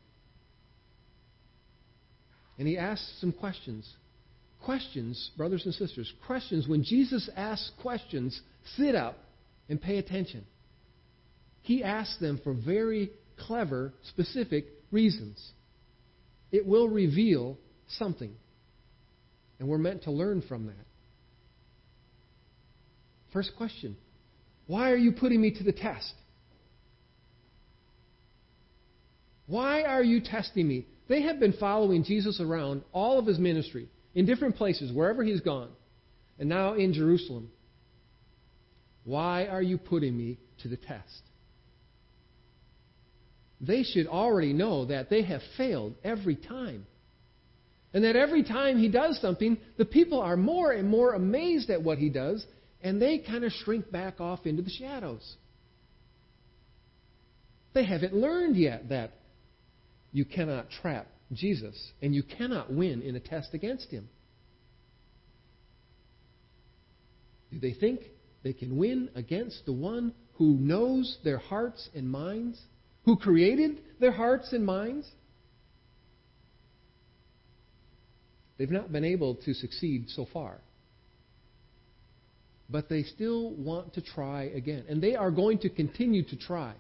And 2.58 2.68
He 2.68 2.78
asks 2.78 3.18
some 3.20 3.32
questions. 3.32 3.88
Questions, 4.64 5.30
brothers 5.36 5.64
and 5.66 5.74
sisters, 5.74 6.10
questions. 6.26 6.66
When 6.66 6.84
Jesus 6.84 7.28
asks 7.36 7.70
questions, 7.82 8.40
sit 8.76 8.94
up 8.94 9.18
and 9.68 9.80
pay 9.80 9.98
attention. 9.98 10.46
He 11.62 11.82
asks 11.82 12.18
them 12.18 12.40
for 12.42 12.54
very 12.54 13.10
clever, 13.38 13.92
specific 14.08 14.66
reasons. 14.90 15.52
It 16.52 16.66
will 16.66 16.88
reveal 16.88 17.58
something. 17.88 18.32
And 19.58 19.68
we're 19.68 19.78
meant 19.78 20.04
to 20.04 20.10
learn 20.10 20.42
from 20.42 20.66
that. 20.66 20.86
First 23.32 23.52
question 23.56 23.96
Why 24.66 24.90
are 24.92 24.96
you 24.96 25.12
putting 25.12 25.40
me 25.40 25.50
to 25.52 25.64
the 25.64 25.72
test? 25.72 26.14
Why 29.46 29.82
are 29.82 30.02
you 30.02 30.20
testing 30.20 30.66
me? 30.66 30.86
They 31.08 31.22
have 31.22 31.38
been 31.38 31.52
following 31.54 32.04
Jesus 32.04 32.40
around 32.40 32.82
all 32.92 33.18
of 33.18 33.26
his 33.26 33.38
ministry 33.38 33.88
in 34.14 34.26
different 34.26 34.56
places, 34.56 34.92
wherever 34.92 35.22
he's 35.22 35.40
gone, 35.40 35.70
and 36.38 36.48
now 36.48 36.74
in 36.74 36.92
Jerusalem. 36.92 37.50
Why 39.04 39.46
are 39.46 39.62
you 39.62 39.76
putting 39.76 40.16
me 40.16 40.38
to 40.62 40.68
the 40.68 40.76
test? 40.76 41.22
They 43.60 43.82
should 43.82 44.06
already 44.06 44.52
know 44.52 44.86
that 44.86 45.10
they 45.10 45.22
have 45.22 45.40
failed 45.56 45.94
every 46.02 46.36
time. 46.36 46.86
And 47.92 48.02
that 48.02 48.16
every 48.16 48.42
time 48.42 48.78
he 48.78 48.88
does 48.88 49.20
something, 49.20 49.56
the 49.76 49.84
people 49.84 50.20
are 50.20 50.36
more 50.36 50.72
and 50.72 50.88
more 50.88 51.14
amazed 51.14 51.70
at 51.70 51.82
what 51.82 51.98
he 51.98 52.08
does, 52.08 52.44
and 52.82 53.00
they 53.00 53.18
kind 53.18 53.44
of 53.44 53.52
shrink 53.52 53.90
back 53.90 54.20
off 54.20 54.46
into 54.46 54.62
the 54.62 54.70
shadows. 54.70 55.36
They 57.72 57.84
haven't 57.84 58.14
learned 58.14 58.56
yet 58.56 58.88
that 58.88 59.12
you 60.14 60.24
cannot 60.24 60.70
trap 60.80 61.08
Jesus, 61.32 61.76
and 62.00 62.14
you 62.14 62.22
cannot 62.22 62.72
win 62.72 63.02
in 63.02 63.16
a 63.16 63.20
test 63.20 63.52
against 63.52 63.90
him. 63.90 64.08
Do 67.52 67.58
they 67.58 67.74
think 67.74 68.00
they 68.42 68.52
can 68.52 68.76
win 68.76 69.10
against 69.14 69.66
the 69.66 69.72
one 69.72 70.14
who 70.34 70.56
knows 70.56 71.18
their 71.24 71.38
hearts 71.38 71.88
and 71.94 72.10
minds, 72.10 72.60
who 73.04 73.16
created 73.16 73.80
their 74.00 74.12
hearts 74.12 74.52
and 74.52 74.64
minds. 74.64 75.08
They've 78.58 78.70
not 78.70 78.92
been 78.92 79.04
able 79.04 79.36
to 79.36 79.54
succeed 79.54 80.06
so 80.08 80.26
far. 80.32 80.58
But 82.70 82.88
they 82.88 83.02
still 83.02 83.50
want 83.50 83.94
to 83.94 84.00
try 84.00 84.44
again. 84.44 84.84
And 84.88 85.02
they 85.02 85.14
are 85.14 85.30
going 85.30 85.58
to 85.58 85.68
continue 85.68 86.24
to 86.24 86.36
try. 86.36 86.74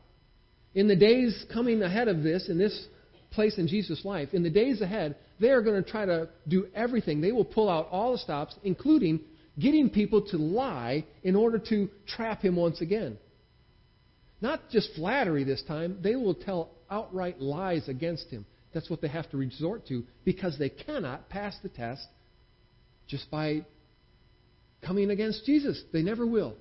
In 0.74 0.88
the 0.88 0.96
days 0.96 1.44
coming 1.52 1.82
ahead 1.82 2.08
of 2.08 2.22
this, 2.22 2.48
in 2.48 2.58
this 2.58 2.86
place 3.34 3.58
in 3.58 3.68
Jesus' 3.68 4.04
life, 4.04 4.32
in 4.32 4.42
the 4.42 4.50
days 4.50 4.80
ahead, 4.80 5.16
they 5.40 5.50
are 5.50 5.62
going 5.62 5.82
to 5.82 5.88
try 5.88 6.04
to 6.04 6.28
do 6.48 6.68
everything. 6.74 7.20
They 7.20 7.32
will 7.32 7.44
pull 7.44 7.68
out 7.68 7.88
all 7.90 8.12
the 8.12 8.18
stops, 8.18 8.54
including 8.62 9.20
getting 9.58 9.90
people 9.90 10.22
to 10.28 10.36
lie 10.36 11.04
in 11.22 11.36
order 11.36 11.58
to 11.70 11.88
trap 12.06 12.42
him 12.42 12.56
once 12.56 12.80
again. 12.80 13.18
Not 14.40 14.68
just 14.70 14.94
flattery 14.94 15.44
this 15.44 15.62
time, 15.62 15.98
they 16.02 16.16
will 16.16 16.34
tell 16.34 16.70
outright 16.90 17.40
lies 17.40 17.88
against 17.88 18.28
him. 18.28 18.46
That's 18.72 18.90
what 18.90 19.00
they 19.00 19.08
have 19.08 19.30
to 19.30 19.36
resort 19.36 19.86
to 19.88 20.04
because 20.24 20.58
they 20.58 20.68
cannot 20.68 21.28
pass 21.28 21.56
the 21.62 21.68
test 21.68 22.06
just 23.06 23.30
by 23.30 23.64
coming 24.84 25.10
against 25.10 25.44
Jesus. 25.44 25.82
They 25.92 26.02
never 26.02 26.26
will. 26.26 26.56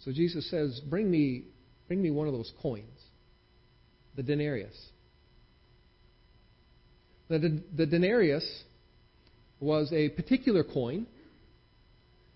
So 0.00 0.12
Jesus 0.12 0.48
says, 0.50 0.80
Bring 0.88 1.10
me, 1.10 1.46
bring 1.88 2.02
me 2.02 2.10
one 2.10 2.26
of 2.26 2.32
those 2.32 2.52
coins, 2.60 3.00
the 4.16 4.22
denarius. 4.22 4.74
The, 7.28 7.62
the 7.74 7.86
denarius 7.86 8.46
was 9.60 9.92
a 9.92 10.10
particular 10.10 10.62
coin. 10.62 11.06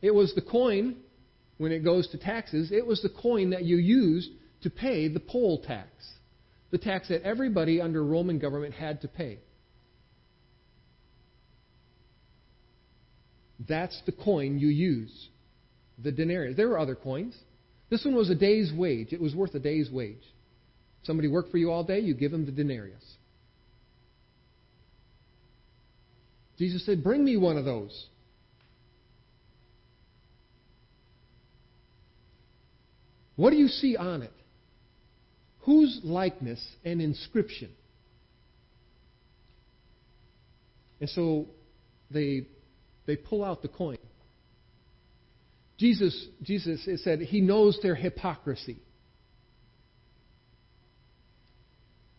It 0.02 0.14
was 0.14 0.35
the 0.35 0.42
coin, 0.42 0.97
when 1.59 1.73
it 1.73 1.85
goes 1.85 2.09
to 2.09 2.19
taxes, 2.19 2.73
it 2.73 2.87
was 2.87 3.02
the 3.02 3.11
coin 3.11 3.50
that 3.50 3.64
you 3.64 3.76
used 3.76 4.30
to 4.62 4.71
pay 4.71 5.09
the 5.09 5.21
poll 5.21 5.62
tax, 5.62 5.88
the 6.71 6.78
tax 6.78 7.09
that 7.09 7.23
everybody 7.23 7.80
under 7.80 8.04
Roman 8.04 8.38
government 8.38 8.75
had 8.75 9.00
to 9.02 9.09
pay. 9.09 9.38
That's 13.69 14.00
the 14.07 14.12
coin 14.12 14.59
you 14.59 14.69
use, 14.69 15.28
the 16.02 16.11
denarius. 16.11 16.57
There 16.57 16.69
were 16.71 16.78
other 16.78 16.95
coins. 16.95 17.37
This 17.90 18.04
one 18.04 18.14
was 18.14 18.30
a 18.30 18.35
day's 18.35 18.73
wage. 18.73 19.12
It 19.12 19.20
was 19.20 19.35
worth 19.35 19.54
a 19.54 19.59
day's 19.59 19.90
wage. 19.90 20.23
Somebody 21.02 21.28
worked 21.28 21.50
for 21.50 21.59
you 21.59 21.70
all 21.70 21.85
day, 21.85 22.00
you 22.00 22.14
give 22.14 22.30
them 22.30 22.47
the 22.47 22.52
denarius. 22.52 23.04
Jesus 26.59 26.85
said, 26.87 27.02
Bring 27.02 27.25
me 27.25 27.37
one 27.37 27.56
of 27.56 27.64
those. 27.64 28.06
What 33.37 33.50
do 33.50 33.56
you 33.56 33.68
see 33.68 33.97
on 33.97 34.23
it? 34.23 34.32
whose 35.61 36.00
likeness 36.02 36.64
and 36.85 37.00
inscription? 37.00 37.70
And 41.00 41.09
so 41.11 41.47
they, 42.11 42.47
they 43.06 43.16
pull 43.16 43.44
out 43.44 43.62
the 43.62 43.68
coin. 43.68 43.99
Jesus, 45.80 46.26
Jesus 46.42 46.87
said 47.02 47.20
he 47.20 47.40
knows 47.40 47.78
their 47.82 47.94
hypocrisy. 47.94 48.76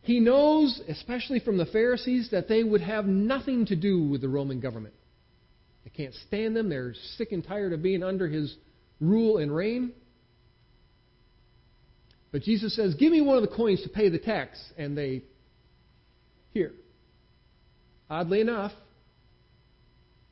He 0.02 0.20
knows, 0.20 0.82
especially 0.90 1.40
from 1.40 1.58
the 1.58 1.68
Pharisees, 1.68 2.30
that 2.32 2.48
they 2.48 2.64
would 2.64 2.82
have 2.82 3.06
nothing 3.06 3.68
to 3.68 3.76
do 3.76 4.04
with 4.04 4.22
the 4.22 4.28
Roman 4.28 4.60
government. 4.60 4.96
They 5.84 5.92
can't 5.92 6.16
stand 6.28 6.56
them. 6.56 6.70
They're 6.70 6.96
sick 7.18 7.32
and 7.32 7.46
tired 7.46 7.72
of 7.72 7.84
being 7.84 8.02
under 8.02 8.28
his 8.28 8.56
rule 9.00 9.38
and 9.38 9.56
reign. 9.56 9.92
But 12.32 12.42
Jesus 12.42 12.76
says, 12.76 12.96
Give 12.96 13.12
me 13.12 13.22
one 13.22 13.36
of 13.38 13.48
the 13.48 13.56
coins 13.56 13.84
to 13.84 13.90
pay 13.90 14.10
the 14.10 14.18
tax. 14.18 14.60
And 14.76 14.98
they, 14.98 15.22
here. 16.52 16.72
Oddly 18.10 18.42
enough, 18.42 18.72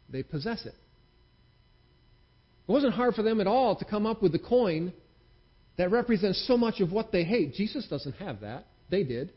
they 0.09 0.24
possess 0.24 0.65
it. 0.65 0.74
It 2.69 2.71
wasn't 2.71 2.93
hard 2.93 3.15
for 3.15 3.23
them 3.23 3.41
at 3.41 3.47
all 3.47 3.75
to 3.77 3.83
come 3.83 4.05
up 4.05 4.21
with 4.21 4.31
the 4.31 4.38
coin 4.39 4.93
that 5.77 5.89
represents 5.89 6.45
so 6.47 6.55
much 6.55 6.81
of 6.81 6.91
what 6.91 7.11
they 7.11 7.23
hate. 7.23 7.55
Jesus 7.55 7.88
doesn't 7.88 8.13
have 8.17 8.41
that. 8.41 8.67
They 8.91 9.03
did. 9.03 9.33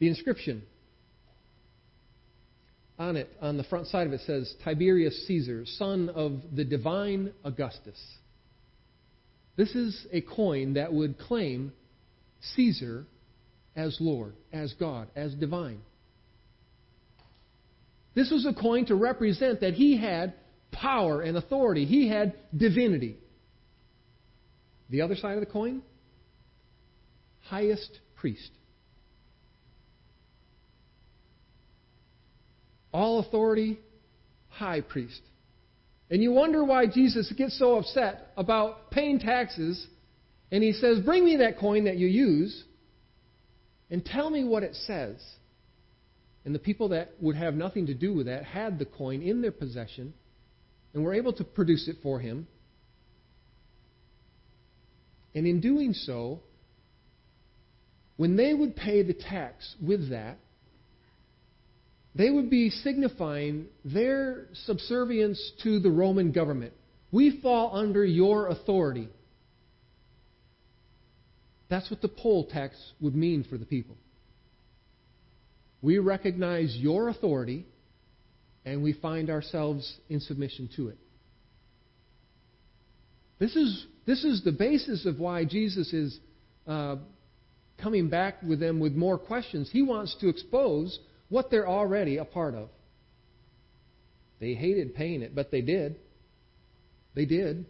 The 0.00 0.08
inscription 0.08 0.64
on 2.98 3.14
it, 3.16 3.30
on 3.40 3.56
the 3.56 3.64
front 3.64 3.86
side 3.86 4.08
of 4.08 4.12
it, 4.12 4.22
says 4.26 4.52
Tiberius 4.64 5.26
Caesar, 5.28 5.64
son 5.66 6.08
of 6.08 6.40
the 6.52 6.64
divine 6.64 7.32
Augustus. 7.44 8.00
This 9.54 9.72
is 9.76 10.04
a 10.12 10.20
coin 10.20 10.74
that 10.74 10.92
would 10.92 11.16
claim 11.16 11.72
Caesar 12.56 13.06
as 13.76 13.96
Lord, 14.00 14.34
as 14.52 14.74
God, 14.80 15.06
as 15.14 15.32
divine. 15.34 15.80
This 18.16 18.30
was 18.30 18.46
a 18.46 18.54
coin 18.54 18.86
to 18.86 18.94
represent 18.94 19.60
that 19.60 19.74
he 19.74 19.98
had 19.98 20.32
power 20.72 21.20
and 21.20 21.36
authority, 21.36 21.84
he 21.84 22.08
had 22.08 22.32
divinity. 22.56 23.18
The 24.88 25.02
other 25.02 25.14
side 25.14 25.34
of 25.34 25.40
the 25.40 25.46
coin, 25.46 25.82
highest 27.42 28.00
priest. 28.16 28.50
All 32.90 33.18
authority, 33.18 33.78
high 34.48 34.80
priest. 34.80 35.20
And 36.10 36.22
you 36.22 36.32
wonder 36.32 36.64
why 36.64 36.86
Jesus 36.86 37.30
gets 37.36 37.58
so 37.58 37.76
upset 37.76 38.32
about 38.38 38.90
paying 38.90 39.18
taxes, 39.18 39.86
and 40.50 40.62
he 40.62 40.72
says, 40.72 41.00
Bring 41.00 41.22
me 41.22 41.36
that 41.38 41.58
coin 41.58 41.84
that 41.84 41.98
you 41.98 42.06
use, 42.06 42.64
and 43.90 44.02
tell 44.02 44.30
me 44.30 44.42
what 44.42 44.62
it 44.62 44.74
says. 44.86 45.22
And 46.46 46.54
the 46.54 46.60
people 46.60 46.90
that 46.90 47.10
would 47.20 47.34
have 47.34 47.54
nothing 47.54 47.86
to 47.86 47.94
do 47.94 48.14
with 48.14 48.26
that 48.26 48.44
had 48.44 48.78
the 48.78 48.84
coin 48.84 49.20
in 49.20 49.42
their 49.42 49.50
possession 49.50 50.14
and 50.94 51.02
were 51.02 51.12
able 51.12 51.32
to 51.32 51.44
produce 51.44 51.88
it 51.88 51.96
for 52.04 52.20
him. 52.20 52.46
And 55.34 55.44
in 55.44 55.60
doing 55.60 55.92
so, 55.92 56.40
when 58.16 58.36
they 58.36 58.54
would 58.54 58.76
pay 58.76 59.02
the 59.02 59.12
tax 59.12 59.74
with 59.82 60.10
that, 60.10 60.38
they 62.14 62.30
would 62.30 62.48
be 62.48 62.70
signifying 62.70 63.66
their 63.84 64.46
subservience 64.66 65.52
to 65.64 65.80
the 65.80 65.90
Roman 65.90 66.30
government. 66.30 66.74
We 67.10 67.40
fall 67.42 67.76
under 67.76 68.04
your 68.04 68.46
authority. 68.46 69.08
That's 71.68 71.90
what 71.90 72.00
the 72.02 72.08
poll 72.08 72.46
tax 72.46 72.76
would 73.00 73.16
mean 73.16 73.42
for 73.42 73.58
the 73.58 73.66
people. 73.66 73.96
We 75.86 76.00
recognize 76.00 76.76
your 76.76 77.10
authority 77.10 77.64
and 78.64 78.82
we 78.82 78.92
find 78.92 79.30
ourselves 79.30 80.00
in 80.08 80.18
submission 80.18 80.68
to 80.74 80.88
it. 80.88 80.98
This 83.38 83.54
is, 83.54 83.86
this 84.04 84.24
is 84.24 84.42
the 84.42 84.50
basis 84.50 85.06
of 85.06 85.20
why 85.20 85.44
Jesus 85.44 85.92
is 85.92 86.18
uh, 86.66 86.96
coming 87.80 88.08
back 88.08 88.42
with 88.42 88.58
them 88.58 88.80
with 88.80 88.94
more 88.94 89.16
questions. 89.16 89.70
He 89.70 89.82
wants 89.82 90.16
to 90.22 90.28
expose 90.28 90.98
what 91.28 91.52
they're 91.52 91.68
already 91.68 92.16
a 92.16 92.24
part 92.24 92.56
of. 92.56 92.68
They 94.40 94.54
hated 94.54 94.96
paying 94.96 95.22
it, 95.22 95.36
but 95.36 95.52
they 95.52 95.60
did. 95.60 96.00
They 97.14 97.26
did. 97.26 97.64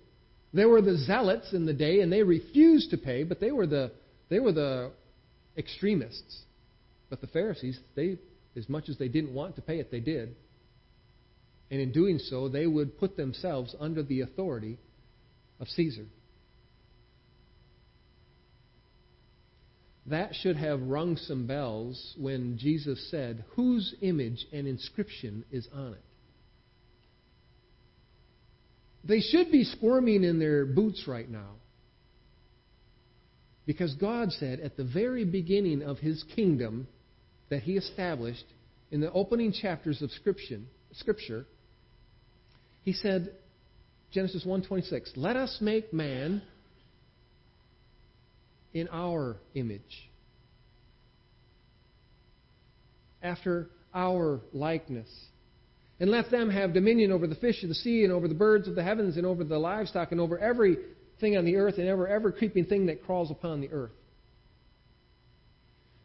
There 0.55 0.71
were 0.71 0.81
the 0.81 0.97
zealots 0.97 1.53
in 1.53 1.67
the 1.67 1.75
day, 1.75 2.01
and 2.01 2.11
they 2.11 2.23
refused 2.23 2.93
to 2.93 2.97
pay, 2.97 3.25
but 3.25 3.41
they 3.41 3.53
were 3.53 3.67
the, 3.67 3.93
they 4.31 4.41
were 4.41 4.53
the 4.53 4.93
extremists. 5.59 6.46
But 7.09 7.21
the 7.21 7.27
Pharisees, 7.29 7.79
they, 7.95 8.19
as 8.57 8.69
much 8.69 8.89
as 8.89 8.99
they 8.99 9.09
didn't 9.09 9.33
want 9.33 9.57
to 9.57 9.63
pay 9.63 9.79
it, 9.79 9.91
they 9.91 10.01
did. 10.01 10.37
And 11.71 11.81
in 11.81 11.93
doing 11.93 12.19
so, 12.19 12.49
they 12.49 12.67
would 12.67 12.99
put 12.99 13.17
themselves 13.17 13.75
under 13.79 14.03
the 14.03 14.21
authority 14.21 14.79
of 15.61 15.69
Caesar. 15.69 16.07
that 20.09 20.35
should 20.37 20.57
have 20.57 20.81
rung 20.83 21.17
some 21.17 21.47
bells 21.47 22.15
when 22.17 22.57
Jesus 22.59 23.11
said, 23.11 23.45
Whose 23.57 23.95
image 24.01 24.47
and 24.53 24.67
inscription 24.67 25.45
is 25.51 25.69
on 25.73 25.95
it? 25.95 26.05
They 29.05 29.21
should 29.21 29.51
be 29.51 29.65
squirming 29.65 30.25
in 30.25 30.39
their 30.39 30.65
boots 30.65 31.05
right 31.07 31.29
now. 31.29 31.55
Because 33.67 33.95
God 33.95 34.31
said 34.33 34.61
at 34.61 34.77
the 34.77 34.85
very 34.85 35.25
beginning 35.25 35.83
of 35.83 35.99
His 35.99 36.25
kingdom 36.37 36.87
that 37.49 37.63
He 37.63 37.77
established 37.77 38.45
in 38.91 39.01
the 39.01 39.13
opening 39.13 39.53
chapters 39.53 40.03
of 40.03 40.11
Scripture, 40.11 41.47
He 42.83 42.93
said, 42.93 43.33
Genesis 44.13 44.45
1.26, 44.47 45.13
Let 45.17 45.37
us 45.37 45.59
make 45.61 45.93
man 45.93 46.43
in 48.73 48.89
our 48.93 49.37
image, 49.55 50.11
after 53.23 53.71
our 53.95 54.41
likeness. 54.53 55.09
And 55.99 56.11
let 56.11 56.31
them 56.31 56.51
have 56.51 56.75
dominion 56.75 57.11
over 57.11 57.27
the 57.27 57.37
fish 57.37 57.63
of 57.63 57.71
the 57.71 57.75
sea, 57.75 58.05
and 58.05 58.13
over 58.13 58.29
the 58.29 58.35
birds 58.35 58.69
of 58.69 58.75
the 58.75 58.83
heavens, 58.83 59.17
and 59.17 59.25
over 59.25 59.45
the 59.45 59.59
livestock, 59.59 60.13
and 60.13 60.21
over 60.21 60.39
everything 60.39 61.39
on 61.39 61.47
the 61.47 61.57
earth, 61.57 61.79
and 61.79 61.89
over 61.89 62.07
every 62.07 62.33
creeping 62.35 62.67
thing 62.67 62.87
that 62.87 63.03
crawls 63.03 63.31
upon 63.31 63.63
the 63.63 63.71
earth. 63.71 63.96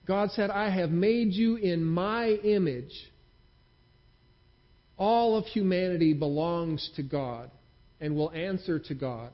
God 0.08 0.32
said, 0.32 0.50
I 0.50 0.70
have 0.70 0.90
made 0.90 1.32
you 1.32 1.56
in 1.58 1.84
my 1.84 2.30
image. 2.30 2.94
All 4.98 5.38
of 5.38 5.46
humanity 5.46 6.14
belongs 6.14 6.90
to 6.96 7.04
God 7.04 7.52
and 8.00 8.16
will 8.16 8.32
answer 8.32 8.80
to 8.80 8.96
God. 8.96 9.32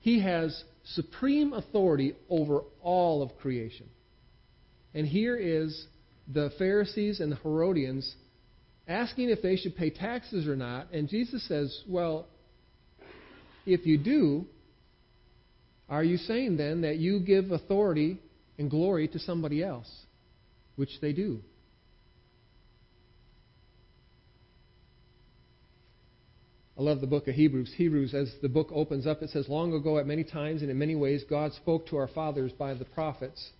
He 0.00 0.20
has 0.22 0.64
supreme 0.94 1.52
authority 1.52 2.14
over 2.28 2.62
all 2.82 3.22
of 3.22 3.36
creation. 3.38 3.86
And 4.94 5.06
here 5.06 5.36
is 5.36 5.86
the 6.32 6.50
Pharisees 6.58 7.20
and 7.20 7.32
the 7.32 7.36
Herodians 7.36 8.14
asking 8.88 9.30
if 9.30 9.42
they 9.42 9.56
should 9.56 9.76
pay 9.76 9.90
taxes 9.90 10.46
or 10.46 10.56
not. 10.56 10.92
And 10.92 11.08
Jesus 11.08 11.46
says, 11.46 11.82
Well, 11.88 12.26
if 13.66 13.86
you 13.86 13.98
do, 13.98 14.46
are 15.88 16.04
you 16.04 16.16
saying 16.16 16.56
then 16.56 16.82
that 16.82 16.96
you 16.96 17.20
give 17.20 17.50
authority 17.50 18.18
and 18.60 18.70
glory 18.70 19.08
to 19.08 19.18
somebody 19.18 19.64
else? 19.64 19.90
Which 20.76 21.00
they 21.00 21.12
do. 21.12 21.40
I 26.78 26.82
love 26.82 27.00
the 27.00 27.06
book 27.06 27.26
of 27.26 27.34
Hebrews. 27.34 27.72
Hebrews, 27.76 28.14
as 28.14 28.32
the 28.40 28.48
book 28.48 28.68
opens 28.72 29.06
up, 29.06 29.22
it 29.22 29.30
says, 29.30 29.48
Long 29.48 29.72
ago, 29.74 29.98
at 29.98 30.06
many 30.06 30.24
times 30.24 30.62
and 30.62 30.70
in 30.70 30.78
many 30.78 30.94
ways, 30.94 31.24
God 31.28 31.52
spoke 31.54 31.88
to 31.88 31.96
our 31.96 32.08
fathers 32.08 32.52
by 32.52 32.74
the 32.74 32.84
prophets. 32.84 33.50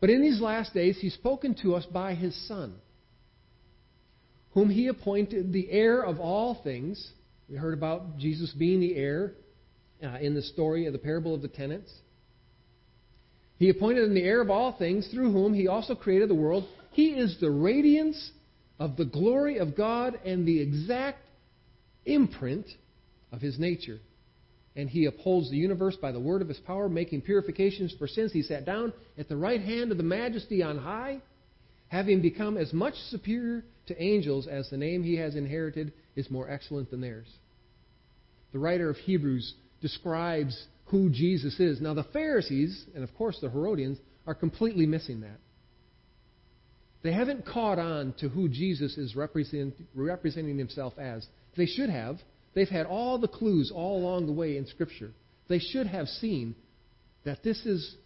But 0.00 0.10
in 0.10 0.22
these 0.22 0.40
last 0.40 0.72
days, 0.72 0.98
He's 1.00 1.14
spoken 1.14 1.54
to 1.62 1.74
us 1.74 1.86
by 1.86 2.14
His 2.14 2.34
Son, 2.46 2.74
whom 4.52 4.70
He 4.70 4.88
appointed 4.88 5.52
the 5.52 5.70
heir 5.70 6.02
of 6.02 6.20
all 6.20 6.60
things. 6.62 7.12
We 7.48 7.56
heard 7.56 7.74
about 7.74 8.18
Jesus 8.18 8.52
being 8.52 8.80
the 8.80 8.96
heir 8.96 9.34
uh, 10.02 10.18
in 10.20 10.34
the 10.34 10.42
story 10.42 10.86
of 10.86 10.92
the 10.92 10.98
parable 10.98 11.34
of 11.34 11.42
the 11.42 11.48
tenants. 11.48 11.90
He 13.62 13.68
appointed 13.68 14.02
him 14.02 14.14
the 14.14 14.24
heir 14.24 14.40
of 14.40 14.50
all 14.50 14.72
things, 14.72 15.06
through 15.06 15.30
whom 15.30 15.54
He 15.54 15.68
also 15.68 15.94
created 15.94 16.28
the 16.28 16.34
world. 16.34 16.66
He 16.90 17.10
is 17.10 17.38
the 17.38 17.52
radiance 17.52 18.32
of 18.80 18.96
the 18.96 19.04
glory 19.04 19.58
of 19.58 19.76
God 19.76 20.18
and 20.24 20.44
the 20.44 20.60
exact 20.60 21.20
imprint 22.04 22.66
of 23.30 23.40
his 23.40 23.60
nature. 23.60 24.00
And 24.74 24.90
he 24.90 25.04
upholds 25.04 25.48
the 25.48 25.58
universe 25.58 25.94
by 25.94 26.10
the 26.10 26.18
word 26.18 26.42
of 26.42 26.48
his 26.48 26.58
power, 26.58 26.88
making 26.88 27.20
purifications 27.20 27.94
for 27.96 28.08
sins. 28.08 28.32
He 28.32 28.42
sat 28.42 28.64
down 28.64 28.92
at 29.16 29.28
the 29.28 29.36
right 29.36 29.60
hand 29.60 29.92
of 29.92 29.96
the 29.96 30.02
majesty 30.02 30.60
on 30.60 30.76
high, 30.76 31.20
having 31.86 32.20
become 32.20 32.56
as 32.56 32.72
much 32.72 32.94
superior 33.10 33.62
to 33.86 34.02
angels 34.02 34.48
as 34.48 34.70
the 34.70 34.76
name 34.76 35.04
he 35.04 35.14
has 35.18 35.36
inherited 35.36 35.92
is 36.16 36.28
more 36.32 36.50
excellent 36.50 36.90
than 36.90 37.00
theirs. 37.00 37.28
The 38.52 38.58
writer 38.58 38.90
of 38.90 38.96
Hebrews 38.96 39.54
describes 39.80 40.66
who 40.92 41.08
Jesus 41.08 41.58
is. 41.58 41.80
Now, 41.80 41.94
the 41.94 42.04
Pharisees, 42.12 42.84
and 42.94 43.02
of 43.02 43.12
course 43.14 43.38
the 43.40 43.48
Herodians, 43.48 43.98
are 44.26 44.34
completely 44.34 44.84
missing 44.84 45.22
that. 45.22 45.40
They 47.02 47.12
haven't 47.12 47.46
caught 47.46 47.78
on 47.78 48.14
to 48.20 48.28
who 48.28 48.48
Jesus 48.48 48.98
is 48.98 49.16
represent, 49.16 49.74
representing 49.94 50.58
himself 50.58 50.92
as. 50.98 51.26
They 51.56 51.64
should 51.64 51.88
have. 51.88 52.18
They've 52.54 52.68
had 52.68 52.84
all 52.84 53.18
the 53.18 53.26
clues 53.26 53.72
all 53.74 53.96
along 53.96 54.26
the 54.26 54.32
way 54.32 54.58
in 54.58 54.66
Scripture. 54.66 55.12
They 55.48 55.58
should 55.58 55.86
have 55.86 56.06
seen 56.06 56.54
that 57.24 57.42
this 57.42 57.64
is 57.64 57.96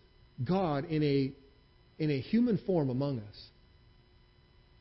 God 0.45 0.85
in 0.85 1.03
a, 1.03 1.33
in 1.99 2.11
a 2.13 2.21
human 2.21 2.57
form 2.67 2.89
among 2.89 3.19
us. 3.19 3.49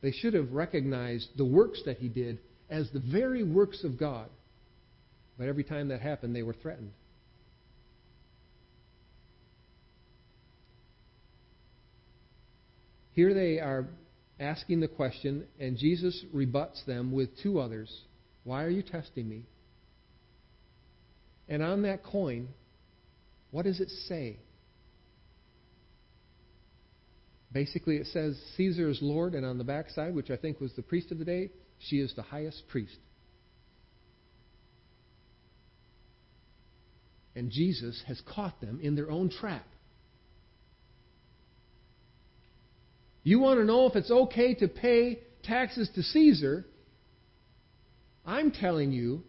They 0.00 0.12
should 0.12 0.34
have 0.34 0.52
recognized 0.52 1.30
the 1.36 1.44
works 1.44 1.82
that 1.86 1.98
he 1.98 2.08
did 2.08 2.38
as 2.70 2.88
the 2.92 3.00
very 3.00 3.42
works 3.42 3.82
of 3.82 3.98
God. 3.98 4.28
But 5.36 5.48
every 5.48 5.64
time 5.64 5.88
that 5.88 6.00
happened, 6.00 6.36
they 6.36 6.44
were 6.44 6.54
threatened. 6.54 6.92
Here 13.16 13.32
they 13.32 13.60
are 13.60 13.86
asking 14.38 14.80
the 14.80 14.88
question, 14.88 15.46
and 15.58 15.78
Jesus 15.78 16.22
rebuts 16.34 16.82
them 16.86 17.12
with 17.12 17.30
two 17.42 17.58
others. 17.58 17.90
Why 18.44 18.62
are 18.62 18.68
you 18.68 18.82
testing 18.82 19.26
me? 19.26 19.44
And 21.48 21.62
on 21.62 21.80
that 21.82 22.04
coin, 22.04 22.48
what 23.52 23.64
does 23.64 23.80
it 23.80 23.88
say? 24.06 24.36
Basically, 27.52 27.96
it 27.96 28.06
says 28.08 28.38
Caesar 28.58 28.90
is 28.90 28.98
Lord, 29.00 29.34
and 29.34 29.46
on 29.46 29.56
the 29.56 29.64
backside, 29.64 30.14
which 30.14 30.30
I 30.30 30.36
think 30.36 30.60
was 30.60 30.74
the 30.74 30.82
priest 30.82 31.10
of 31.10 31.18
the 31.18 31.24
day, 31.24 31.48
she 31.78 32.00
is 32.00 32.12
the 32.14 32.22
highest 32.22 32.64
priest. 32.68 32.98
And 37.34 37.50
Jesus 37.50 38.02
has 38.08 38.20
caught 38.26 38.60
them 38.60 38.78
in 38.82 38.94
their 38.94 39.10
own 39.10 39.30
trap. 39.30 39.66
You 43.26 43.40
want 43.40 43.58
to 43.58 43.64
know 43.64 43.86
if 43.86 43.96
it's 43.96 44.12
okay 44.12 44.54
to 44.54 44.68
pay 44.68 45.18
taxes 45.42 45.90
to 45.96 46.02
Caesar? 46.04 46.64
I'm 48.24 48.52
telling 48.52 48.92
you 48.92 49.24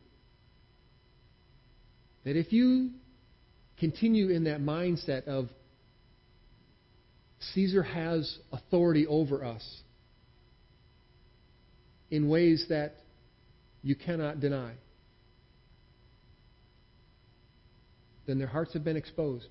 that 2.24 2.36
if 2.36 2.54
you 2.54 2.92
continue 3.80 4.30
in 4.30 4.44
that 4.44 4.62
mindset 4.62 5.28
of 5.28 5.50
Caesar 7.56 7.82
has 7.82 8.38
authority 8.52 9.08
over 9.08 9.44
us 9.44 9.66
in 12.12 12.30
ways 12.30 12.68
that 12.70 12.98
you 13.82 13.96
cannot 13.96 14.40
deny, 14.40 14.74
then 18.28 18.38
their 18.38 18.46
hearts 18.46 18.74
have 18.74 18.84
been 18.84 18.96
exposed. 18.96 19.48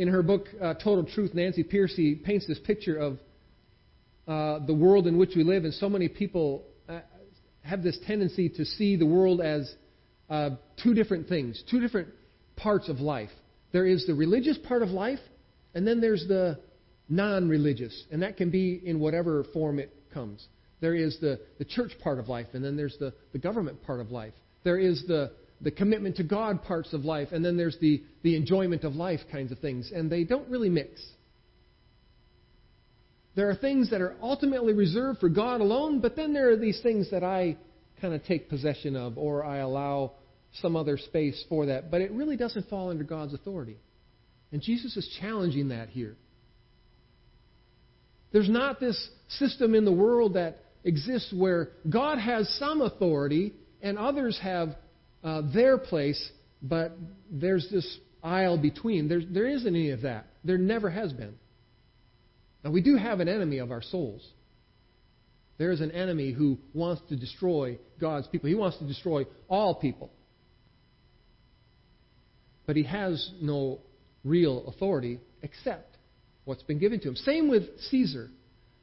In 0.00 0.08
her 0.08 0.22
book, 0.22 0.46
uh, 0.58 0.72
Total 0.82 1.04
Truth, 1.04 1.34
Nancy 1.34 1.62
Pearcey 1.62 2.24
paints 2.24 2.46
this 2.46 2.58
picture 2.58 2.96
of 2.96 3.18
uh, 4.26 4.64
the 4.64 4.72
world 4.72 5.06
in 5.06 5.18
which 5.18 5.32
we 5.36 5.44
live, 5.44 5.64
and 5.64 5.74
so 5.74 5.90
many 5.90 6.08
people 6.08 6.64
uh, 6.88 7.00
have 7.60 7.82
this 7.82 7.98
tendency 8.06 8.48
to 8.48 8.64
see 8.64 8.96
the 8.96 9.04
world 9.04 9.42
as 9.42 9.74
uh, 10.30 10.52
two 10.82 10.94
different 10.94 11.28
things, 11.28 11.62
two 11.70 11.80
different 11.80 12.08
parts 12.56 12.88
of 12.88 13.00
life. 13.00 13.28
There 13.72 13.84
is 13.84 14.06
the 14.06 14.14
religious 14.14 14.56
part 14.56 14.82
of 14.82 14.88
life, 14.88 15.18
and 15.74 15.86
then 15.86 16.00
there's 16.00 16.24
the 16.26 16.58
non 17.10 17.46
religious, 17.46 18.06
and 18.10 18.22
that 18.22 18.38
can 18.38 18.48
be 18.48 18.80
in 18.82 19.00
whatever 19.00 19.44
form 19.52 19.78
it 19.78 19.94
comes. 20.14 20.46
There 20.80 20.94
is 20.94 21.18
the, 21.20 21.40
the 21.58 21.66
church 21.66 21.92
part 22.02 22.18
of 22.18 22.26
life, 22.26 22.46
and 22.54 22.64
then 22.64 22.74
there's 22.74 22.96
the, 22.98 23.12
the 23.32 23.38
government 23.38 23.82
part 23.82 24.00
of 24.00 24.10
life. 24.10 24.32
There 24.64 24.78
is 24.78 25.04
the, 25.06 25.32
the 25.60 25.70
commitment 25.70 26.16
to 26.16 26.24
God 26.24 26.62
parts 26.62 26.92
of 26.92 27.04
life, 27.04 27.28
and 27.32 27.44
then 27.44 27.56
there's 27.56 27.76
the, 27.80 28.02
the 28.22 28.36
enjoyment 28.36 28.84
of 28.84 28.94
life 28.94 29.20
kinds 29.30 29.52
of 29.52 29.58
things, 29.58 29.92
and 29.94 30.10
they 30.10 30.24
don't 30.24 30.48
really 30.48 30.70
mix. 30.70 31.04
There 33.34 33.50
are 33.50 33.54
things 33.54 33.90
that 33.90 34.00
are 34.00 34.16
ultimately 34.22 34.72
reserved 34.72 35.20
for 35.20 35.28
God 35.28 35.60
alone, 35.60 36.00
but 36.00 36.16
then 36.16 36.32
there 36.32 36.50
are 36.50 36.56
these 36.56 36.80
things 36.82 37.10
that 37.10 37.22
I 37.22 37.56
kind 38.00 38.14
of 38.14 38.24
take 38.24 38.48
possession 38.48 38.96
of, 38.96 39.18
or 39.18 39.44
I 39.44 39.58
allow 39.58 40.12
some 40.60 40.74
other 40.76 40.98
space 40.98 41.44
for 41.48 41.66
that, 41.66 41.90
but 41.90 42.00
it 42.00 42.10
really 42.10 42.36
doesn't 42.36 42.68
fall 42.68 42.90
under 42.90 43.04
God's 43.04 43.34
authority. 43.34 43.76
And 44.52 44.60
Jesus 44.60 44.96
is 44.96 45.08
challenging 45.20 45.68
that 45.68 45.90
here. 45.90 46.16
There's 48.32 48.48
not 48.48 48.80
this 48.80 49.08
system 49.28 49.74
in 49.74 49.84
the 49.84 49.92
world 49.92 50.34
that 50.34 50.58
exists 50.84 51.32
where 51.36 51.70
God 51.88 52.18
has 52.18 52.48
some 52.58 52.80
authority 52.80 53.52
and 53.82 53.98
others 53.98 54.38
have 54.42 54.74
uh, 55.22 55.42
their 55.52 55.78
place, 55.78 56.30
but 56.62 56.96
there's 57.30 57.68
this 57.70 57.98
aisle 58.22 58.58
between. 58.58 59.08
There, 59.08 59.20
there 59.24 59.46
isn't 59.46 59.68
any 59.68 59.90
of 59.90 60.02
that. 60.02 60.26
There 60.44 60.58
never 60.58 60.90
has 60.90 61.12
been. 61.12 61.34
Now, 62.64 62.70
we 62.70 62.82
do 62.82 62.96
have 62.96 63.20
an 63.20 63.28
enemy 63.28 63.58
of 63.58 63.70
our 63.70 63.82
souls. 63.82 64.26
There 65.58 65.70
is 65.72 65.80
an 65.80 65.90
enemy 65.90 66.32
who 66.32 66.58
wants 66.72 67.02
to 67.10 67.16
destroy 67.16 67.78
God's 68.00 68.26
people. 68.28 68.48
He 68.48 68.54
wants 68.54 68.78
to 68.78 68.86
destroy 68.86 69.26
all 69.48 69.74
people. 69.74 70.10
But 72.66 72.76
he 72.76 72.82
has 72.84 73.30
no 73.40 73.80
real 74.24 74.66
authority 74.68 75.20
except 75.42 75.96
what's 76.44 76.62
been 76.62 76.78
given 76.78 77.00
to 77.00 77.08
him. 77.08 77.16
Same 77.16 77.48
with 77.48 77.64
Caesar. 77.90 78.30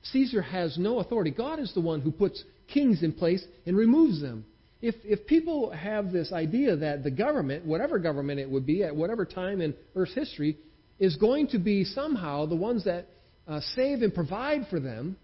Caesar 0.04 0.42
has 0.42 0.78
no 0.78 1.00
authority. 1.00 1.32
God 1.32 1.60
is 1.60 1.74
the 1.74 1.82
one 1.82 2.02
who 2.02 2.12
puts 2.12 2.44
kings 2.68 3.02
in 3.02 3.14
place 3.14 3.44
and 3.66 3.76
removes 3.76 4.22
them. 4.22 4.46
If, 4.82 4.96
if 5.04 5.26
people 5.26 5.72
have 5.72 6.12
this 6.12 6.32
idea 6.32 6.76
that 6.76 7.04
the 7.04 7.12
government, 7.12 7.66
whatever 7.66 7.98
government 7.98 8.40
it 8.40 8.50
would 8.50 8.66
be 8.66 8.84
at 8.84 8.96
whatever 8.96 9.26
time 9.26 9.60
in 9.62 9.74
Earth's 9.96 10.14
history, 10.14 10.58
is 11.00 11.16
going 11.16 11.48
to 11.50 11.60
be 11.60 11.84
somehow 11.84 12.46
the 12.46 12.56
ones 12.56 12.86
that 12.86 13.08
uh, 13.48 13.60
save 13.76 14.02
and 14.02 14.14
provide 14.14 14.68
for 14.70 14.80
them, 14.80 15.18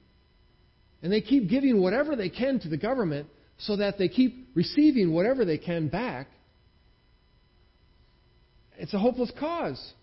and 1.02 1.12
they 1.12 1.22
keep 1.22 1.50
giving 1.50 1.82
whatever 1.82 2.16
they 2.16 2.30
can 2.30 2.60
to 2.62 2.70
the 2.70 2.78
government 2.78 3.28
so 3.58 3.76
that 3.76 3.98
they 3.98 4.08
keep 4.08 4.50
receiving 4.56 5.14
whatever 5.14 5.46
they 5.46 5.58
can 5.58 5.88
back, 5.88 6.28
it's 8.78 8.94
a 8.94 9.00
hopeless 9.00 9.32
cause. 9.40 9.94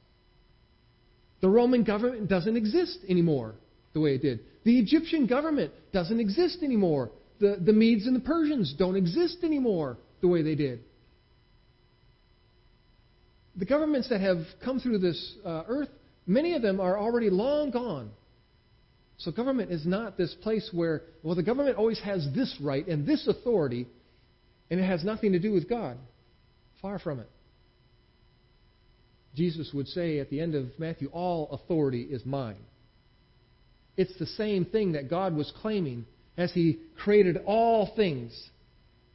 The 1.40 1.48
Roman 1.48 1.82
government 1.82 2.28
doesn't 2.28 2.56
exist 2.56 2.98
anymore 3.08 3.54
the 3.94 4.00
way 4.00 4.14
it 4.14 4.22
did. 4.22 4.40
The 4.64 4.78
Egyptian 4.78 5.26
government 5.26 5.72
doesn't 5.92 6.20
exist 6.20 6.58
anymore 6.62 7.10
the, 7.40 7.58
the 7.60 7.72
Medes 7.72 8.06
and 8.06 8.14
the 8.14 8.20
Persians 8.20 8.74
don't 8.78 8.96
exist 8.96 9.38
anymore 9.42 9.96
the 10.20 10.28
way 10.28 10.42
they 10.42 10.54
did. 10.54 10.80
The 13.56 13.64
governments 13.64 14.08
that 14.10 14.20
have 14.20 14.44
come 14.64 14.78
through 14.78 14.98
this 14.98 15.34
uh, 15.44 15.64
earth, 15.66 15.88
many 16.26 16.54
of 16.54 16.62
them 16.62 16.80
are 16.80 16.98
already 16.98 17.30
long 17.30 17.70
gone. 17.70 18.10
So 19.18 19.30
government 19.32 19.70
is 19.70 19.84
not 19.84 20.16
this 20.16 20.34
place 20.42 20.70
where, 20.72 21.02
well, 21.22 21.34
the 21.34 21.42
government 21.42 21.76
always 21.76 22.00
has 22.00 22.26
this 22.34 22.56
right 22.62 22.86
and 22.86 23.06
this 23.06 23.26
authority, 23.26 23.86
and 24.70 24.80
it 24.80 24.84
has 24.84 25.04
nothing 25.04 25.32
to 25.32 25.38
do 25.38 25.52
with 25.52 25.68
God. 25.68 25.98
Far 26.80 26.98
from 26.98 27.20
it. 27.20 27.28
Jesus 29.34 29.70
would 29.74 29.88
say 29.88 30.18
at 30.18 30.30
the 30.30 30.40
end 30.40 30.54
of 30.54 30.66
Matthew, 30.78 31.08
all 31.12 31.50
authority 31.50 32.02
is 32.02 32.24
mine. 32.24 32.64
It's 33.96 34.18
the 34.18 34.26
same 34.26 34.64
thing 34.64 34.92
that 34.92 35.10
God 35.10 35.36
was 35.36 35.52
claiming 35.60 36.06
as 36.40 36.52
He 36.52 36.78
created 37.02 37.38
all 37.46 37.92
things 37.96 38.50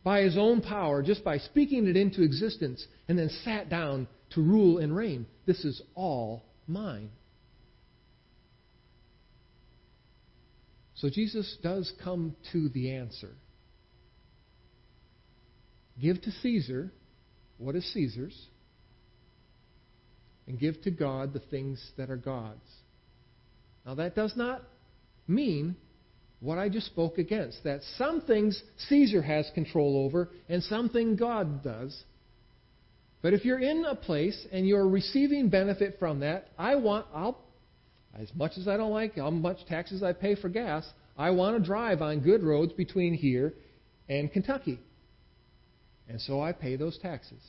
by 0.03 0.21
His 0.21 0.37
own 0.37 0.61
power, 0.61 1.01
just 1.01 1.23
by 1.23 1.37
speaking 1.37 1.87
it 1.87 1.97
into 1.97 2.21
existence, 2.21 2.85
and 3.07 3.17
then 3.17 3.29
sat 3.43 3.69
down 3.69 4.07
to 4.31 4.41
rule 4.41 4.77
and 4.77 4.95
reign. 4.95 5.25
This 5.45 5.63
is 5.65 5.81
all 5.95 6.43
mine. 6.67 7.09
So 10.95 11.09
Jesus 11.09 11.57
does 11.61 11.91
come 12.03 12.35
to 12.53 12.69
the 12.69 12.91
answer. 12.91 13.31
Give 15.99 16.21
to 16.21 16.31
Caesar 16.31 16.91
what 17.57 17.75
is 17.75 17.85
Caesar's, 17.93 18.37
and 20.47 20.59
give 20.59 20.81
to 20.83 20.91
God 20.91 21.33
the 21.33 21.39
things 21.39 21.91
that 21.97 22.09
are 22.09 22.17
God's. 22.17 22.59
Now, 23.85 23.95
that 23.95 24.15
does 24.15 24.33
not 24.35 24.61
mean 25.27 25.75
what 26.45 26.59
I 26.59 26.69
just 26.69 26.85
spoke 26.85 27.17
against. 27.17 27.63
That 27.63 27.81
some 27.97 28.21
things 28.21 28.61
Caesar 28.89 29.21
has 29.21 29.49
control 29.55 30.05
over 30.05 30.29
and 30.47 30.63
something 30.63 31.15
God 31.15 31.63
does. 31.63 32.03
But 33.21 33.33
if 33.33 33.43
you're 33.43 33.59
in 33.59 33.83
a 33.85 33.95
place 33.95 34.45
and 34.51 34.67
you're 34.67 34.87
receiving 34.87 35.49
benefit 35.49 35.97
from 35.97 36.19
that, 36.19 36.49
I 36.59 36.75
want, 36.75 37.07
I'll, 37.13 37.39
as 38.13 38.29
much 38.35 38.51
as 38.59 38.67
I 38.67 38.77
don't 38.77 38.91
like 38.91 39.15
how 39.15 39.31
much 39.31 39.65
taxes 39.67 40.03
I 40.03 40.13
pay 40.13 40.35
for 40.35 40.47
gas, 40.47 40.87
I 41.17 41.31
want 41.31 41.57
to 41.57 41.65
drive 41.65 42.03
on 42.03 42.19
good 42.19 42.43
roads 42.43 42.71
between 42.73 43.15
here 43.15 43.53
and 44.07 44.31
Kentucky. 44.31 44.79
And 46.07 46.21
so 46.21 46.39
I 46.39 46.51
pay 46.51 46.75
those 46.75 46.99
taxes. 46.99 47.41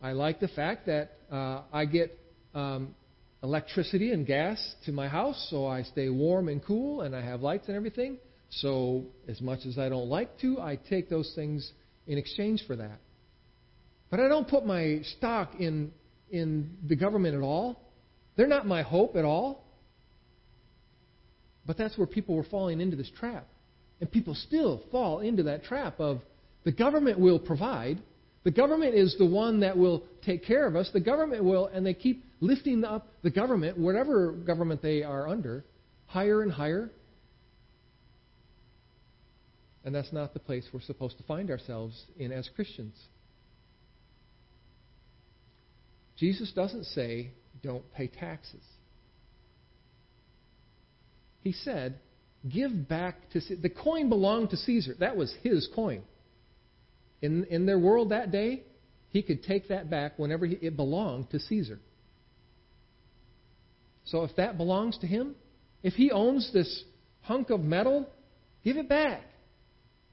I 0.00 0.12
like 0.12 0.40
the 0.40 0.48
fact 0.48 0.86
that 0.86 1.12
uh, 1.30 1.62
I 1.72 1.84
get 1.84 2.18
um, 2.54 2.94
electricity 3.42 4.12
and 4.12 4.26
gas 4.26 4.74
to 4.86 4.92
my 4.92 5.08
house 5.08 5.48
so 5.50 5.66
I 5.66 5.82
stay 5.82 6.08
warm 6.08 6.48
and 6.48 6.64
cool 6.64 7.00
and 7.02 7.14
I 7.14 7.22
have 7.22 7.42
lights 7.42 7.68
and 7.68 7.76
everything. 7.76 8.18
So, 8.56 9.04
as 9.28 9.40
much 9.40 9.60
as 9.66 9.78
I 9.78 9.88
don't 9.88 10.08
like 10.08 10.38
to, 10.40 10.60
I 10.60 10.76
take 10.76 11.08
those 11.08 11.32
things 11.34 11.72
in 12.06 12.18
exchange 12.18 12.64
for 12.66 12.76
that. 12.76 13.00
But 14.10 14.20
I 14.20 14.28
don't 14.28 14.46
put 14.46 14.66
my 14.66 15.00
stock 15.16 15.54
in, 15.58 15.90
in 16.30 16.76
the 16.86 16.94
government 16.94 17.34
at 17.34 17.40
all. 17.40 17.80
They're 18.36 18.46
not 18.46 18.66
my 18.66 18.82
hope 18.82 19.16
at 19.16 19.24
all. 19.24 19.64
But 21.66 21.78
that's 21.78 21.96
where 21.96 22.06
people 22.06 22.36
were 22.36 22.44
falling 22.44 22.80
into 22.80 22.96
this 22.96 23.10
trap. 23.18 23.46
And 24.00 24.10
people 24.10 24.34
still 24.34 24.82
fall 24.90 25.20
into 25.20 25.44
that 25.44 25.64
trap 25.64 25.98
of 25.98 26.20
the 26.64 26.72
government 26.72 27.18
will 27.18 27.38
provide. 27.38 28.02
The 28.44 28.50
government 28.50 28.94
is 28.94 29.16
the 29.18 29.26
one 29.26 29.60
that 29.60 29.76
will 29.76 30.02
take 30.24 30.44
care 30.44 30.66
of 30.66 30.74
us. 30.74 30.90
The 30.92 31.00
government 31.00 31.44
will, 31.44 31.66
and 31.66 31.86
they 31.86 31.94
keep 31.94 32.24
lifting 32.40 32.84
up 32.84 33.06
the 33.22 33.30
government, 33.30 33.78
whatever 33.78 34.32
government 34.32 34.82
they 34.82 35.04
are 35.04 35.28
under, 35.28 35.64
higher 36.06 36.42
and 36.42 36.50
higher. 36.50 36.90
And 39.84 39.94
that's 39.94 40.12
not 40.12 40.32
the 40.32 40.40
place 40.40 40.66
we're 40.72 40.80
supposed 40.80 41.18
to 41.18 41.24
find 41.24 41.50
ourselves 41.50 42.04
in 42.18 42.32
as 42.32 42.48
Christians. 42.54 42.96
Jesus 46.16 46.52
doesn't 46.52 46.84
say, 46.84 47.30
don't 47.62 47.84
pay 47.94 48.08
taxes. 48.08 48.62
He 51.40 51.52
said, 51.52 51.98
give 52.48 52.88
back 52.88 53.30
to 53.30 53.40
the 53.56 53.70
coin 53.70 54.08
belonged 54.08 54.50
to 54.50 54.56
Caesar. 54.56 54.94
That 54.98 55.16
was 55.16 55.34
his 55.42 55.68
coin. 55.74 56.02
In, 57.22 57.44
in 57.44 57.66
their 57.66 57.78
world 57.78 58.10
that 58.10 58.30
day, 58.32 58.64
he 59.10 59.22
could 59.22 59.44
take 59.44 59.68
that 59.68 59.88
back 59.88 60.18
whenever 60.18 60.44
he, 60.44 60.54
it 60.54 60.76
belonged 60.76 61.30
to 61.30 61.38
Caesar. 61.38 61.78
So 64.04 64.24
if 64.24 64.34
that 64.36 64.56
belongs 64.56 64.98
to 64.98 65.06
him, 65.06 65.36
if 65.82 65.94
he 65.94 66.10
owns 66.10 66.52
this 66.52 66.84
hunk 67.22 67.50
of 67.50 67.60
metal, 67.60 68.08
give 68.64 68.76
it 68.76 68.88
back. 68.88 69.22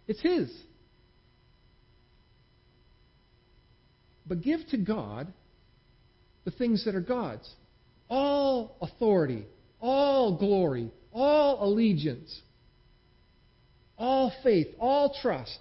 It's 0.08 0.22
his. 0.22 0.52
But 4.28 4.42
give 4.42 4.60
to 4.70 4.78
God 4.78 5.34
the 6.46 6.52
things 6.52 6.86
that 6.86 6.94
are 6.96 7.02
God's. 7.02 7.50
All 8.10 8.76
authority, 8.82 9.46
all 9.80 10.38
glory, 10.38 10.92
all 11.12 11.64
allegiance, 11.64 12.42
all 13.98 14.32
faith, 14.44 14.68
all 14.80 15.16
trust. 15.22 15.58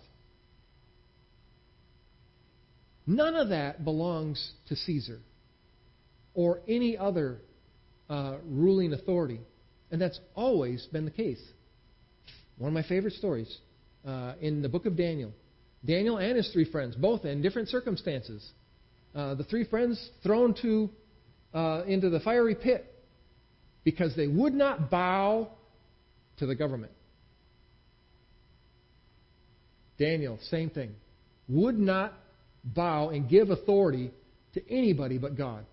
None 3.09 3.37
of 3.37 3.49
that 3.49 3.87
belongs 3.87 4.53
to 4.69 4.77
Caesar 4.77 5.21
or 6.35 6.61
any 6.69 6.99
other 6.99 7.41
uh, 8.11 8.37
ruling 8.45 8.93
authority. 8.93 9.41
And 9.91 9.99
that's 9.99 10.21
always 10.35 10.85
been 10.93 11.07
the 11.07 11.11
case. 11.11 11.41
One 12.59 12.69
of 12.69 12.75
my 12.75 12.83
favorite 12.83 13.15
stories 13.15 13.57
uh, 14.07 14.35
in 14.43 14.61
the 14.61 14.69
book 14.69 14.85
of 14.85 14.95
Daniel. 14.95 15.33
Daniel 15.87 16.19
and 16.19 16.37
his 16.37 16.51
three 16.53 16.71
friends, 16.71 16.97
both 16.97 17.25
in 17.25 17.41
different 17.41 17.69
circumstances. 17.69 18.47
Uh, 19.15 19.35
the 19.37 19.45
three 19.45 19.65
friends 19.65 20.11
thrown 20.23 20.55
to, 20.61 20.91
uh, 21.55 21.85
into 21.87 22.11
the 22.11 22.21
fiery 22.21 22.55
pit 22.55 22.95
because 23.85 24.15
they 24.17 24.27
would 24.27 24.53
not 24.53 24.91
bow 24.91 25.49
to 26.37 26.45
the 26.45 26.55
government. 26.55 26.93
Daniel, 29.99 30.39
same 30.51 30.69
thing. 30.69 30.91
Would 31.49 31.79
not 31.79 32.13
bow 32.65 33.11
and 33.11 33.29
give 33.29 33.51
authority 33.51 34.11
to 34.55 34.71
anybody 34.71 35.19
but 35.19 35.37
God. 35.37 35.65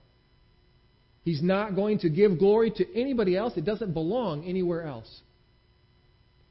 He's 1.24 1.42
not 1.42 1.76
going 1.76 2.00
to 2.00 2.10
give 2.10 2.38
glory 2.38 2.72
to 2.72 2.96
anybody 2.96 3.36
else. 3.36 3.54
It 3.58 3.66
doesn't 3.66 3.94
belong 3.94 4.46
anywhere 4.46 4.84
else. 4.84 5.10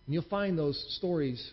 And 0.07 0.15
you'll 0.15 0.25
find 0.25 0.59
those 0.59 0.83
stories 0.99 1.53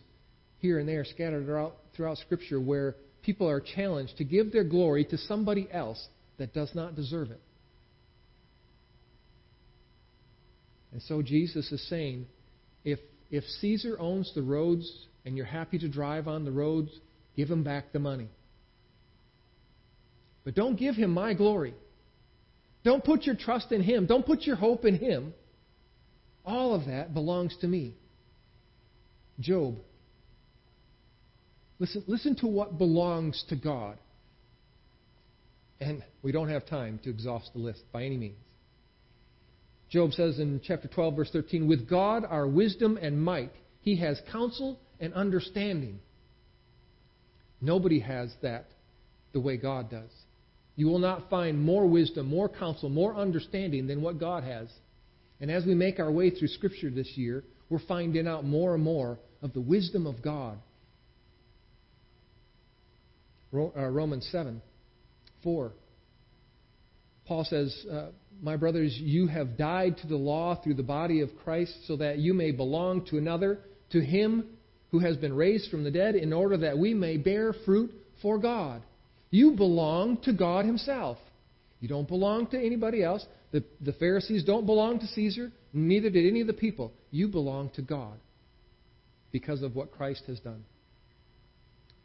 here 0.59 0.79
and 0.79 0.89
there 0.89 1.05
scattered 1.05 1.45
throughout, 1.45 1.75
throughout 1.95 2.17
Scripture 2.17 2.59
where 2.59 2.95
people 3.21 3.47
are 3.47 3.61
challenged 3.61 4.17
to 4.17 4.23
give 4.23 4.51
their 4.51 4.63
glory 4.63 5.05
to 5.05 5.17
somebody 5.17 5.67
else 5.71 6.03
that 6.37 6.53
does 6.53 6.71
not 6.73 6.95
deserve 6.95 7.29
it. 7.29 7.39
And 10.91 11.01
so 11.03 11.21
Jesus 11.21 11.71
is 11.71 11.87
saying, 11.89 12.25
if, 12.83 12.99
if 13.29 13.43
Caesar 13.61 13.97
owns 13.99 14.31
the 14.33 14.41
roads 14.41 14.91
and 15.25 15.37
you're 15.37 15.45
happy 15.45 15.77
to 15.79 15.87
drive 15.87 16.27
on 16.27 16.43
the 16.43 16.51
roads, 16.51 16.89
give 17.35 17.49
him 17.49 17.63
back 17.63 17.93
the 17.93 17.99
money. 17.99 18.27
But 20.43 20.55
don't 20.55 20.77
give 20.77 20.95
him 20.95 21.11
my 21.11 21.33
glory. 21.33 21.73
Don't 22.83 23.03
put 23.03 23.23
your 23.23 23.35
trust 23.35 23.71
in 23.71 23.81
him. 23.81 24.07
Don't 24.07 24.25
put 24.25 24.41
your 24.41 24.55
hope 24.55 24.85
in 24.85 24.97
him. 24.97 25.33
All 26.43 26.73
of 26.73 26.85
that 26.87 27.13
belongs 27.13 27.55
to 27.61 27.67
me. 27.67 27.93
Job. 29.39 29.77
Listen, 31.79 32.03
listen 32.07 32.35
to 32.37 32.47
what 32.47 32.77
belongs 32.77 33.43
to 33.49 33.55
God. 33.55 33.97
And 35.79 36.03
we 36.21 36.31
don't 36.31 36.49
have 36.49 36.65
time 36.65 36.99
to 37.03 37.09
exhaust 37.09 37.51
the 37.53 37.59
list 37.59 37.81
by 37.91 38.03
any 38.03 38.17
means. 38.17 38.37
Job 39.89 40.13
says 40.13 40.39
in 40.39 40.61
chapter 40.63 40.87
12, 40.87 41.15
verse 41.15 41.29
13, 41.31 41.67
With 41.67 41.89
God 41.89 42.23
are 42.27 42.47
wisdom 42.47 42.97
and 43.01 43.21
might. 43.21 43.51
He 43.81 43.97
has 43.97 44.21
counsel 44.31 44.79
and 44.99 45.13
understanding. 45.13 45.99
Nobody 47.59 47.99
has 47.99 48.31
that 48.41 48.67
the 49.33 49.39
way 49.39 49.57
God 49.57 49.89
does. 49.89 50.09
You 50.75 50.87
will 50.87 50.99
not 50.99 51.29
find 51.29 51.61
more 51.61 51.85
wisdom, 51.85 52.27
more 52.27 52.49
counsel, 52.49 52.89
more 52.89 53.15
understanding 53.15 53.87
than 53.87 54.01
what 54.01 54.19
God 54.19 54.43
has. 54.43 54.67
And 55.39 55.51
as 55.51 55.65
we 55.65 55.73
make 55.73 55.99
our 55.99 56.11
way 56.11 56.29
through 56.29 56.47
Scripture 56.49 56.89
this 56.89 57.11
year, 57.15 57.43
we're 57.69 57.79
finding 57.87 58.27
out 58.27 58.45
more 58.45 58.75
and 58.75 58.83
more 58.83 59.19
of 59.41 59.53
the 59.53 59.61
wisdom 59.61 60.05
of 60.05 60.21
God. 60.21 60.57
Uh, 63.53 63.67
Romans 63.87 64.27
7 64.31 64.61
4. 65.43 65.71
Paul 67.25 67.45
says, 67.45 67.85
uh, 67.91 68.07
My 68.41 68.55
brothers, 68.55 68.95
you 68.97 69.27
have 69.27 69.57
died 69.57 69.97
to 69.97 70.07
the 70.07 70.15
law 70.15 70.55
through 70.61 70.75
the 70.75 70.83
body 70.83 71.21
of 71.21 71.29
Christ, 71.43 71.73
so 71.87 71.97
that 71.97 72.19
you 72.19 72.33
may 72.33 72.51
belong 72.51 73.05
to 73.07 73.17
another, 73.17 73.59
to 73.91 74.01
him 74.01 74.45
who 74.91 74.99
has 74.99 75.17
been 75.17 75.33
raised 75.33 75.69
from 75.71 75.83
the 75.83 75.91
dead, 75.91 76.15
in 76.15 76.33
order 76.33 76.57
that 76.57 76.77
we 76.77 76.93
may 76.93 77.17
bear 77.17 77.53
fruit 77.65 77.91
for 78.21 78.37
God. 78.37 78.83
You 79.31 79.51
belong 79.51 80.17
to 80.23 80.33
God 80.33 80.65
Himself. 80.65 81.17
You 81.79 81.87
don't 81.87 82.07
belong 82.07 82.47
to 82.47 82.59
anybody 82.59 83.03
else. 83.03 83.25
The, 83.51 83.63
the 83.81 83.93
Pharisees 83.93 84.43
don't 84.43 84.65
belong 84.65 84.99
to 84.99 85.07
Caesar, 85.07 85.51
neither 85.73 86.09
did 86.09 86.27
any 86.27 86.41
of 86.41 86.47
the 86.47 86.53
people. 86.53 86.93
You 87.09 87.27
belong 87.27 87.71
to 87.75 87.81
God 87.81 88.19
because 89.31 89.63
of 89.63 89.75
what 89.75 89.91
Christ 89.91 90.23
has 90.27 90.39
done. 90.39 90.63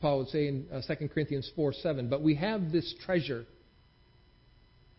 Paul 0.01 0.19
would 0.19 0.29
say 0.29 0.49
in 0.49 0.67
uh, 0.73 0.81
2 0.87 1.09
Corinthians 1.09 1.51
4 1.55 1.75
7, 1.75 2.09
but 2.09 2.23
we 2.23 2.37
have 2.37 2.73
this 2.73 2.95
treasure 3.05 3.45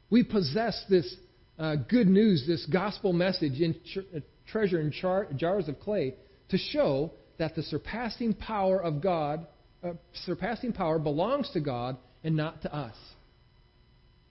we 0.09 0.23
possess 0.23 0.85
this 0.89 1.15
uh, 1.59 1.75
good 1.75 2.07
news, 2.07 2.45
this 2.47 2.65
gospel 2.71 3.13
message 3.13 3.59
in 3.59 3.73
ch- 3.73 3.99
uh, 4.15 4.19
treasure 4.47 4.79
in 4.79 4.91
char- 4.91 5.27
jars 5.35 5.67
of 5.67 5.79
clay 5.79 6.15
to 6.49 6.57
show 6.57 7.11
that 7.39 7.55
the 7.55 7.63
surpassing 7.63 8.33
power 8.33 8.81
of 8.81 9.01
God, 9.01 9.45
uh, 9.83 9.93
surpassing 10.25 10.71
power 10.71 10.97
belongs 10.99 11.49
to 11.51 11.59
God 11.59 11.97
and 12.27 12.35
not 12.35 12.61
to 12.63 12.75
us. 12.75 12.93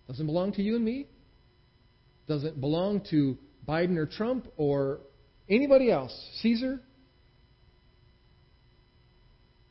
Doesn't 0.07 0.27
belong 0.27 0.53
to 0.53 0.63
you 0.63 0.77
and 0.77 0.85
me. 0.85 1.07
Doesn't 2.29 2.61
belong 2.61 3.01
to 3.11 3.39
Biden 3.67 3.97
or 3.97 4.05
Trump 4.05 4.47
or 4.59 5.01
anybody 5.49 5.91
else. 5.91 6.15
Caesar. 6.43 6.79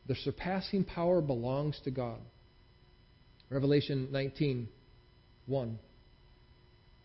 The 0.08 0.16
surpassing 0.16 0.86
power 0.86 1.22
belongs 1.22 1.80
to 1.84 1.92
God. 1.92 2.18
Revelation 3.52 4.08
19 4.12 4.70
1. 5.46 5.80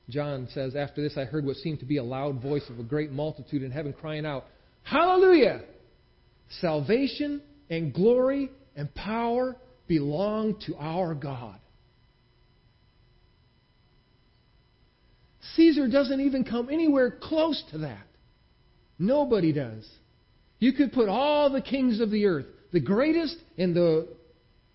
John 0.09 0.49
says, 0.55 0.75
After 0.75 1.03
this 1.03 1.19
I 1.19 1.27
heard 1.27 1.45
what 1.45 1.57
seemed 1.57 1.81
to 1.81 1.85
be 1.85 1.99
a 1.99 2.03
loud 2.03 2.41
voice 2.41 2.65
of 2.71 2.79
a 2.79 2.83
great 2.83 3.13
multitude 3.13 3.63
in 3.63 3.71
heaven 3.71 3.93
crying 3.93 4.25
out, 4.25 4.47
Hallelujah! 4.85 5.61
Salvation 6.63 7.43
and 7.69 7.93
glory 7.93 8.51
and 8.75 8.93
power 8.95 9.55
belong 9.91 10.55
to 10.67 10.77
our 10.77 11.17
God. 11.17 11.59
Caesar 15.57 15.89
doesn't 15.89 16.21
even 16.21 16.45
come 16.45 16.69
anywhere 16.71 17.11
close 17.21 17.61
to 17.73 17.79
that. 17.79 18.07
Nobody 19.01 19.53
does. 19.53 19.85
You 20.61 20.75
could 20.75 20.93
put 20.93 21.09
all 21.09 21.51
the 21.51 21.61
kings 21.61 21.99
of 22.01 22.13
the 22.13 22.25
earth, 22.27 22.47
the 22.73 22.79
greatest 22.79 23.37
and 23.59 23.75
the 23.75 24.07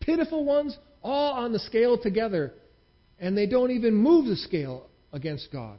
pitiful 0.01 0.43
ones, 0.43 0.77
all 1.01 1.31
on 1.35 1.53
the 1.53 1.59
scale 1.59 1.97
together, 1.97 2.51
and 3.17 3.37
they 3.37 3.45
don't 3.45 3.71
even 3.71 3.93
move 3.93 4.25
the 4.25 4.35
scale 4.35 4.87
against 5.13 5.49
God. 5.49 5.77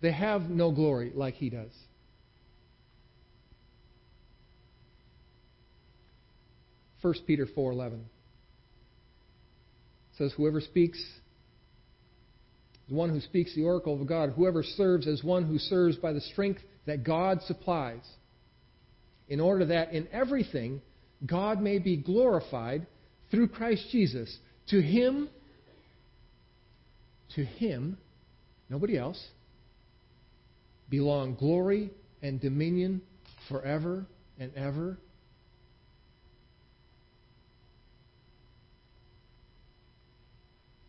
They 0.00 0.12
have 0.12 0.42
no 0.42 0.70
glory 0.70 1.10
like 1.12 1.34
he 1.34 1.50
does. 1.50 1.72
First 7.02 7.26
Peter 7.26 7.46
4:11 7.46 8.00
says 10.16 10.32
whoever 10.36 10.60
speaks 10.60 11.02
the 12.88 12.94
one 12.94 13.10
who 13.10 13.20
speaks 13.20 13.54
the 13.54 13.62
oracle 13.62 14.00
of 14.00 14.06
God 14.06 14.30
whoever 14.30 14.62
serves 14.62 15.06
as 15.06 15.22
one 15.22 15.44
who 15.44 15.58
serves 15.58 15.96
by 15.96 16.12
the 16.12 16.20
strength 16.20 16.60
that 16.86 17.04
God 17.04 17.40
supplies 17.42 18.04
in 19.28 19.40
order 19.40 19.66
that 19.66 19.92
in 19.92 20.08
everything 20.10 20.80
God 21.24 21.60
may 21.60 21.78
be 21.78 21.96
glorified 21.96 22.86
through 23.30 23.48
Christ 23.48 23.86
Jesus 23.90 24.36
To 24.68 24.82
him, 24.82 25.30
to 27.34 27.44
him, 27.44 27.96
nobody 28.68 28.98
else, 28.98 29.22
belong 30.90 31.36
glory 31.36 31.90
and 32.22 32.40
dominion 32.40 33.00
forever 33.48 34.06
and 34.38 34.52
ever. 34.54 34.98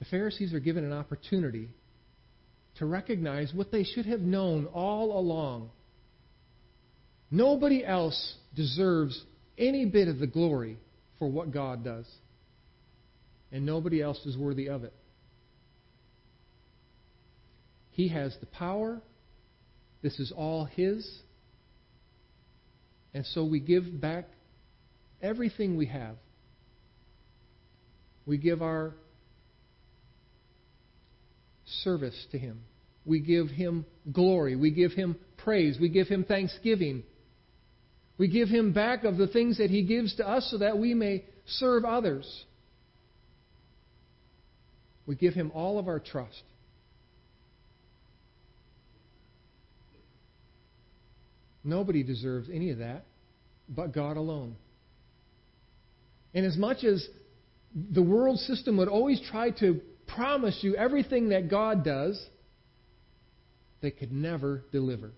Pharisees 0.09 0.53
are 0.53 0.59
given 0.59 0.83
an 0.83 0.93
opportunity 0.93 1.69
to 2.75 2.85
recognize 2.85 3.53
what 3.53 3.71
they 3.71 3.83
should 3.83 4.05
have 4.05 4.21
known 4.21 4.65
all 4.67 5.19
along. 5.19 5.69
Nobody 7.31 7.85
else 7.85 8.35
deserves 8.55 9.21
any 9.57 9.85
bit 9.85 10.07
of 10.07 10.19
the 10.19 10.27
glory 10.27 10.77
for 11.19 11.29
what 11.29 11.51
God 11.51 11.83
does, 11.83 12.05
and 13.51 13.65
nobody 13.65 14.01
else 14.01 14.25
is 14.25 14.37
worthy 14.37 14.69
of 14.69 14.83
it. 14.83 14.93
He 17.91 18.07
has 18.07 18.35
the 18.39 18.45
power. 18.45 19.01
This 20.01 20.19
is 20.19 20.31
all 20.35 20.63
His. 20.65 21.05
And 23.13 23.25
so 23.25 23.43
we 23.43 23.59
give 23.59 23.99
back 23.99 24.29
everything 25.21 25.75
we 25.75 25.87
have. 25.87 26.15
We 28.25 28.37
give 28.37 28.61
our 28.61 28.93
service 31.84 32.27
to 32.32 32.38
Him. 32.38 32.62
We 33.05 33.19
give 33.19 33.47
Him 33.47 33.86
glory. 34.12 34.55
We 34.55 34.71
give 34.71 34.91
Him 34.91 35.15
praise. 35.38 35.77
We 35.79 35.89
give 35.89 36.08
Him 36.08 36.23
thanksgiving. 36.23 37.03
We 38.17 38.27
give 38.27 38.49
Him 38.49 38.73
back 38.73 39.03
of 39.03 39.17
the 39.17 39.27
things 39.27 39.58
that 39.58 39.69
He 39.69 39.84
gives 39.84 40.15
to 40.17 40.27
us 40.27 40.47
so 40.51 40.58
that 40.60 40.77
we 40.77 40.93
may 40.93 41.25
serve 41.45 41.86
others. 41.86 42.45
We 45.05 45.15
give 45.15 45.34
Him 45.34 45.51
all 45.53 45.79
of 45.79 45.88
our 45.88 45.99
trust. 45.99 46.43
Nobody 51.63 52.03
deserves 52.03 52.49
any 52.51 52.71
of 52.71 52.79
that 52.79 53.05
but 53.69 53.93
God 53.93 54.17
alone. 54.17 54.55
And 56.34 56.45
as 56.45 56.58
much 56.58 56.84
as 56.84 57.08
the 57.73 58.01
world 58.01 58.39
system 58.39 58.77
would 58.77 58.88
always 58.88 59.21
try 59.29 59.51
to 59.51 59.79
promise 60.15 60.59
you 60.61 60.75
everything 60.75 61.29
that 61.29 61.49
God 61.49 61.83
does, 61.83 62.21
they 63.81 63.91
could 63.91 64.11
never 64.11 64.63
deliver. 64.71 65.11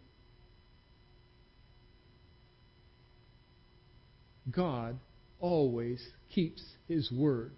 God 4.50 4.98
always 5.40 6.02
keeps 6.34 6.64
His 6.88 7.12
word. 7.12 7.52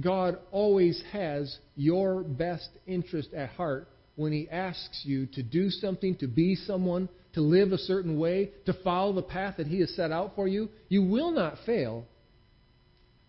God 0.00 0.38
always 0.52 1.02
has 1.12 1.58
your 1.76 2.22
best 2.22 2.68
interest 2.86 3.32
at 3.34 3.50
heart 3.50 3.88
when 4.16 4.32
He 4.32 4.48
asks 4.48 5.02
you 5.04 5.26
to 5.34 5.42
do 5.42 5.70
something, 5.70 6.16
to 6.16 6.26
be 6.26 6.54
someone, 6.54 7.08
to 7.34 7.40
live 7.40 7.72
a 7.72 7.78
certain 7.78 8.18
way, 8.18 8.50
to 8.66 8.72
follow 8.84 9.12
the 9.12 9.22
path 9.22 9.56
that 9.58 9.66
He 9.66 9.80
has 9.80 9.94
set 9.94 10.12
out 10.12 10.34
for 10.34 10.46
you. 10.46 10.68
You 10.88 11.02
will 11.02 11.32
not 11.32 11.56
fail 11.66 12.04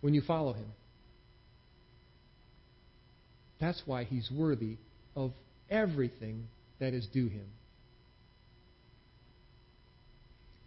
when 0.00 0.14
you 0.14 0.22
follow 0.22 0.52
Him. 0.52 0.66
That's 3.60 3.82
why 3.84 4.04
He's 4.04 4.30
worthy 4.30 4.76
of 5.14 5.32
everything 5.68 6.48
that 6.78 6.94
is 6.94 7.06
due 7.06 7.28
Him. 7.28 7.46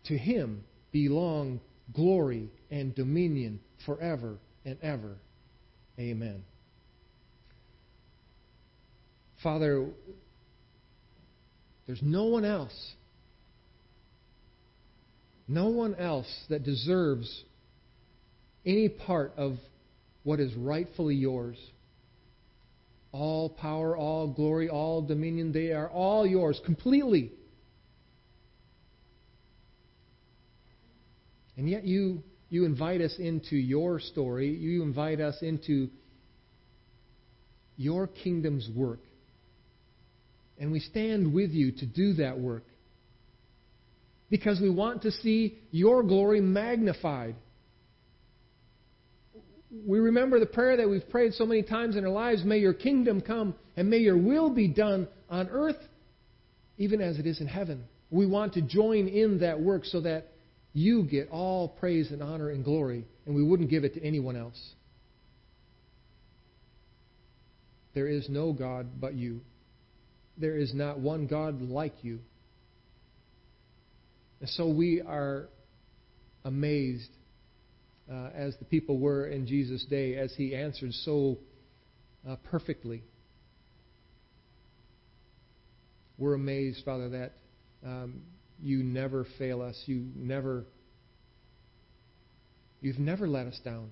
To 0.06 0.18
Him 0.18 0.64
belong 0.92 1.60
glory 1.94 2.50
and 2.70 2.94
dominion 2.96 3.60
forever 3.86 4.38
and 4.66 4.78
ever. 4.82 5.16
Amen. 6.00 6.44
Father, 9.42 9.88
there's 11.86 12.02
no 12.02 12.26
one 12.26 12.46
else, 12.46 12.94
no 15.48 15.68
one 15.68 15.96
else 15.96 16.28
that 16.50 16.64
deserves 16.64 17.44
any 18.66 18.88
part 18.88 19.34
of 19.36 19.58
what 20.24 20.40
is 20.40 20.54
rightfully 20.56 21.16
yours. 21.16 21.58
All 23.14 23.48
power, 23.50 23.96
all 23.96 24.28
glory, 24.28 24.70
all 24.70 25.02
dominion, 25.04 25.54
they 25.54 25.72
are 25.72 25.88
all 25.90 26.26
yours 26.26 26.60
completely. 26.66 27.32
And 31.56 31.70
yet 31.70 31.86
you, 31.86 32.24
you 32.50 32.66
invite 32.66 33.02
us 33.02 33.16
into 33.20 33.56
your 33.56 34.00
story. 34.00 34.50
You 34.50 34.82
invite 34.82 35.22
us 35.22 35.38
into 35.42 35.90
your 37.78 38.08
kingdom's 38.08 38.68
work. 38.76 39.02
And 40.58 40.72
we 40.72 40.80
stand 40.80 41.34
with 41.34 41.52
you 41.52 41.72
to 41.72 41.86
do 41.86 42.14
that 42.14 42.40
work. 42.40 42.64
Because 44.32 44.60
we 44.60 44.72
want 44.72 45.04
to 45.04 45.12
see 45.12 45.60
your 45.70 46.02
glory 46.02 46.42
magnified. 46.42 47.36
We 49.74 50.00
remember 50.00 50.40
the 50.40 50.46
prayer 50.46 50.78
that 50.78 50.90
we've 50.90 51.08
prayed 51.10 51.34
so 51.34 51.46
many 51.46 51.64
times 51.64 51.96
in 51.96 52.06
our 52.06 52.12
lives 52.12 52.44
may 52.44 52.60
your 52.60 52.74
kingdom 52.74 53.22
come 53.22 53.56
and 53.76 53.90
may 53.90 53.98
your 53.98 54.18
will 54.18 54.50
be 54.50 54.68
done 54.68 55.08
on 55.30 55.50
earth 55.50 55.78
even 56.78 57.02
as 57.02 57.20
it 57.20 57.26
is 57.26 57.42
in 57.42 57.48
heaven. 57.48 57.86
We 58.12 58.26
want 58.26 58.54
to 58.54 58.62
join 58.62 59.08
in 59.08 59.40
that 59.40 59.60
work 59.60 59.86
so 59.86 60.02
that 60.02 60.28
you 60.74 61.04
get 61.04 61.30
all 61.30 61.68
praise 61.68 62.12
and 62.12 62.22
honor 62.22 62.50
and 62.50 62.64
glory, 62.64 63.06
and 63.26 63.36
we 63.36 63.44
wouldn't 63.44 63.70
give 63.70 63.84
it 63.84 63.94
to 63.94 64.04
anyone 64.04 64.36
else. 64.36 64.60
There 67.94 68.08
is 68.08 68.28
no 68.28 68.54
God 68.54 69.00
but 69.00 69.14
you. 69.14 69.42
There 70.38 70.58
is 70.58 70.74
not 70.74 71.00
one 71.00 71.28
God 71.28 71.62
like 71.62 71.94
you. 72.02 72.20
And 74.40 74.50
so 74.50 74.68
we 74.68 75.02
are 75.02 75.48
amazed, 76.44 77.10
uh, 78.14 78.30
as 78.36 78.56
the 78.58 78.66
people 78.66 79.00
were 79.00 79.26
in 79.26 79.48
Jesus' 79.48 79.86
day, 79.86 80.16
as 80.16 80.34
he 80.36 80.56
answered 80.56 80.94
so 80.94 81.38
uh, 82.30 82.36
perfectly. 82.52 83.02
We're 86.18 86.36
amazed, 86.36 86.86
Father, 86.86 87.10
that 87.10 87.34
um, 87.84 88.22
you 88.62 88.84
never 88.84 89.26
fail 89.40 89.62
us. 89.62 89.82
You 89.88 90.06
never, 90.16 90.64
you've 92.82 93.00
never 93.00 93.28
let 93.28 93.48
us 93.48 93.60
down. 93.66 93.90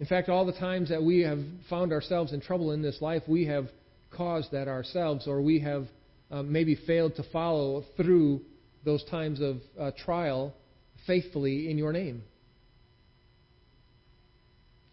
In 0.00 0.06
fact, 0.06 0.28
all 0.28 0.46
the 0.46 0.52
times 0.52 0.88
that 0.88 1.02
we 1.02 1.20
have 1.20 1.38
found 1.68 1.92
ourselves 1.92 2.32
in 2.32 2.40
trouble 2.40 2.72
in 2.72 2.80
this 2.82 3.00
life, 3.00 3.22
we 3.28 3.46
have 3.46 3.68
caused 4.10 4.50
that 4.52 4.66
ourselves, 4.66 5.26
or 5.28 5.42
we 5.42 5.60
have 5.60 5.86
uh, 6.30 6.42
maybe 6.42 6.74
failed 6.74 7.16
to 7.16 7.22
follow 7.32 7.84
through 7.96 8.40
those 8.84 9.04
times 9.04 9.40
of 9.40 9.58
uh, 9.78 9.90
trial 10.04 10.54
faithfully 11.06 11.70
in 11.70 11.78
your 11.78 11.92
name. 11.92 12.22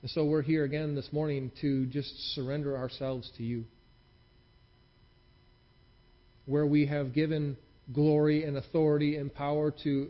And 0.02 0.10
so 0.10 0.26
we're 0.26 0.42
here 0.42 0.64
again 0.64 0.96
this 0.96 1.08
morning 1.12 1.52
to 1.62 1.86
just 1.86 2.34
surrender 2.34 2.76
ourselves 2.76 3.30
to 3.38 3.44
you. 3.44 3.66
Where 6.46 6.66
we 6.66 6.88
have 6.88 7.14
given 7.14 7.56
glory 7.94 8.44
and 8.44 8.58
authority 8.58 9.18
and 9.18 9.34
power 9.34 9.72
to 9.84 10.10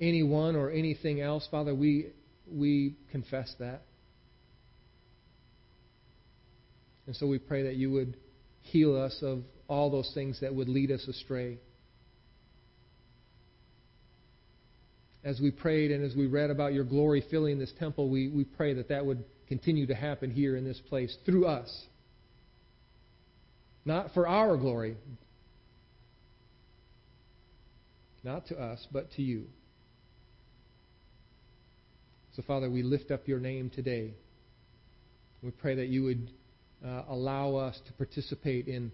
anyone 0.00 0.54
or 0.54 0.70
anything 0.70 1.20
else, 1.20 1.48
Father, 1.50 1.74
we, 1.74 2.08
we 2.50 2.96
confess 3.10 3.54
that. 3.58 3.82
And 7.06 7.16
so 7.16 7.26
we 7.26 7.38
pray 7.38 7.64
that 7.64 7.76
you 7.76 7.90
would 7.90 8.16
heal 8.60 8.96
us 8.96 9.18
of 9.22 9.42
all 9.66 9.90
those 9.90 10.10
things 10.14 10.40
that 10.40 10.54
would 10.54 10.68
lead 10.68 10.90
us 10.90 11.06
astray. 11.08 11.58
As 15.24 15.40
we 15.40 15.50
prayed 15.50 15.90
and 15.90 16.04
as 16.04 16.16
we 16.16 16.26
read 16.26 16.50
about 16.50 16.72
your 16.72 16.84
glory 16.84 17.24
filling 17.30 17.58
this 17.58 17.72
temple, 17.78 18.08
we, 18.08 18.28
we 18.28 18.44
pray 18.44 18.74
that 18.74 18.88
that 18.88 19.06
would 19.06 19.24
continue 19.46 19.86
to 19.86 19.94
happen 19.94 20.30
here 20.30 20.56
in 20.56 20.64
this 20.64 20.80
place 20.88 21.16
through 21.24 21.46
us. 21.46 21.86
Not 23.84 24.12
for 24.14 24.26
our 24.26 24.56
glory, 24.56 24.96
not 28.24 28.46
to 28.46 28.56
us, 28.56 28.86
but 28.92 29.10
to 29.12 29.22
you. 29.22 29.46
So, 32.36 32.42
Father, 32.46 32.70
we 32.70 32.82
lift 32.82 33.10
up 33.10 33.28
your 33.28 33.40
name 33.40 33.70
today. 33.70 34.14
We 35.42 35.50
pray 35.50 35.74
that 35.74 35.88
you 35.88 36.04
would 36.04 36.30
uh, 36.84 37.02
allow 37.08 37.56
us 37.56 37.78
to 37.86 37.92
participate 37.92 38.68
in 38.68 38.90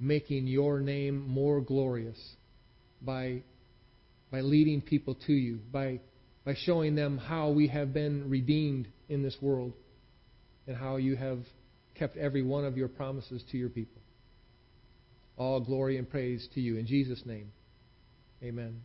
making 0.00 0.46
your 0.46 0.80
name 0.80 1.26
more 1.28 1.60
glorious 1.60 2.18
by, 3.02 3.42
by 4.30 4.40
leading 4.40 4.80
people 4.80 5.16
to 5.26 5.32
you, 5.32 5.60
by, 5.72 6.00
by 6.44 6.54
showing 6.64 6.94
them 6.94 7.18
how 7.18 7.50
we 7.50 7.68
have 7.68 7.92
been 7.92 8.28
redeemed 8.28 8.88
in 9.08 9.22
this 9.22 9.36
world, 9.40 9.72
and 10.66 10.76
how 10.76 10.96
you 10.96 11.16
have 11.16 11.38
kept 11.94 12.16
every 12.16 12.42
one 12.42 12.64
of 12.64 12.76
your 12.76 12.88
promises 12.88 13.42
to 13.50 13.58
your 13.58 13.68
people. 13.68 14.02
All 15.36 15.60
glory 15.60 15.98
and 15.98 16.08
praise 16.08 16.48
to 16.54 16.60
you. 16.60 16.76
In 16.76 16.86
Jesus' 16.86 17.22
name. 17.24 17.52
Amen. 18.42 18.82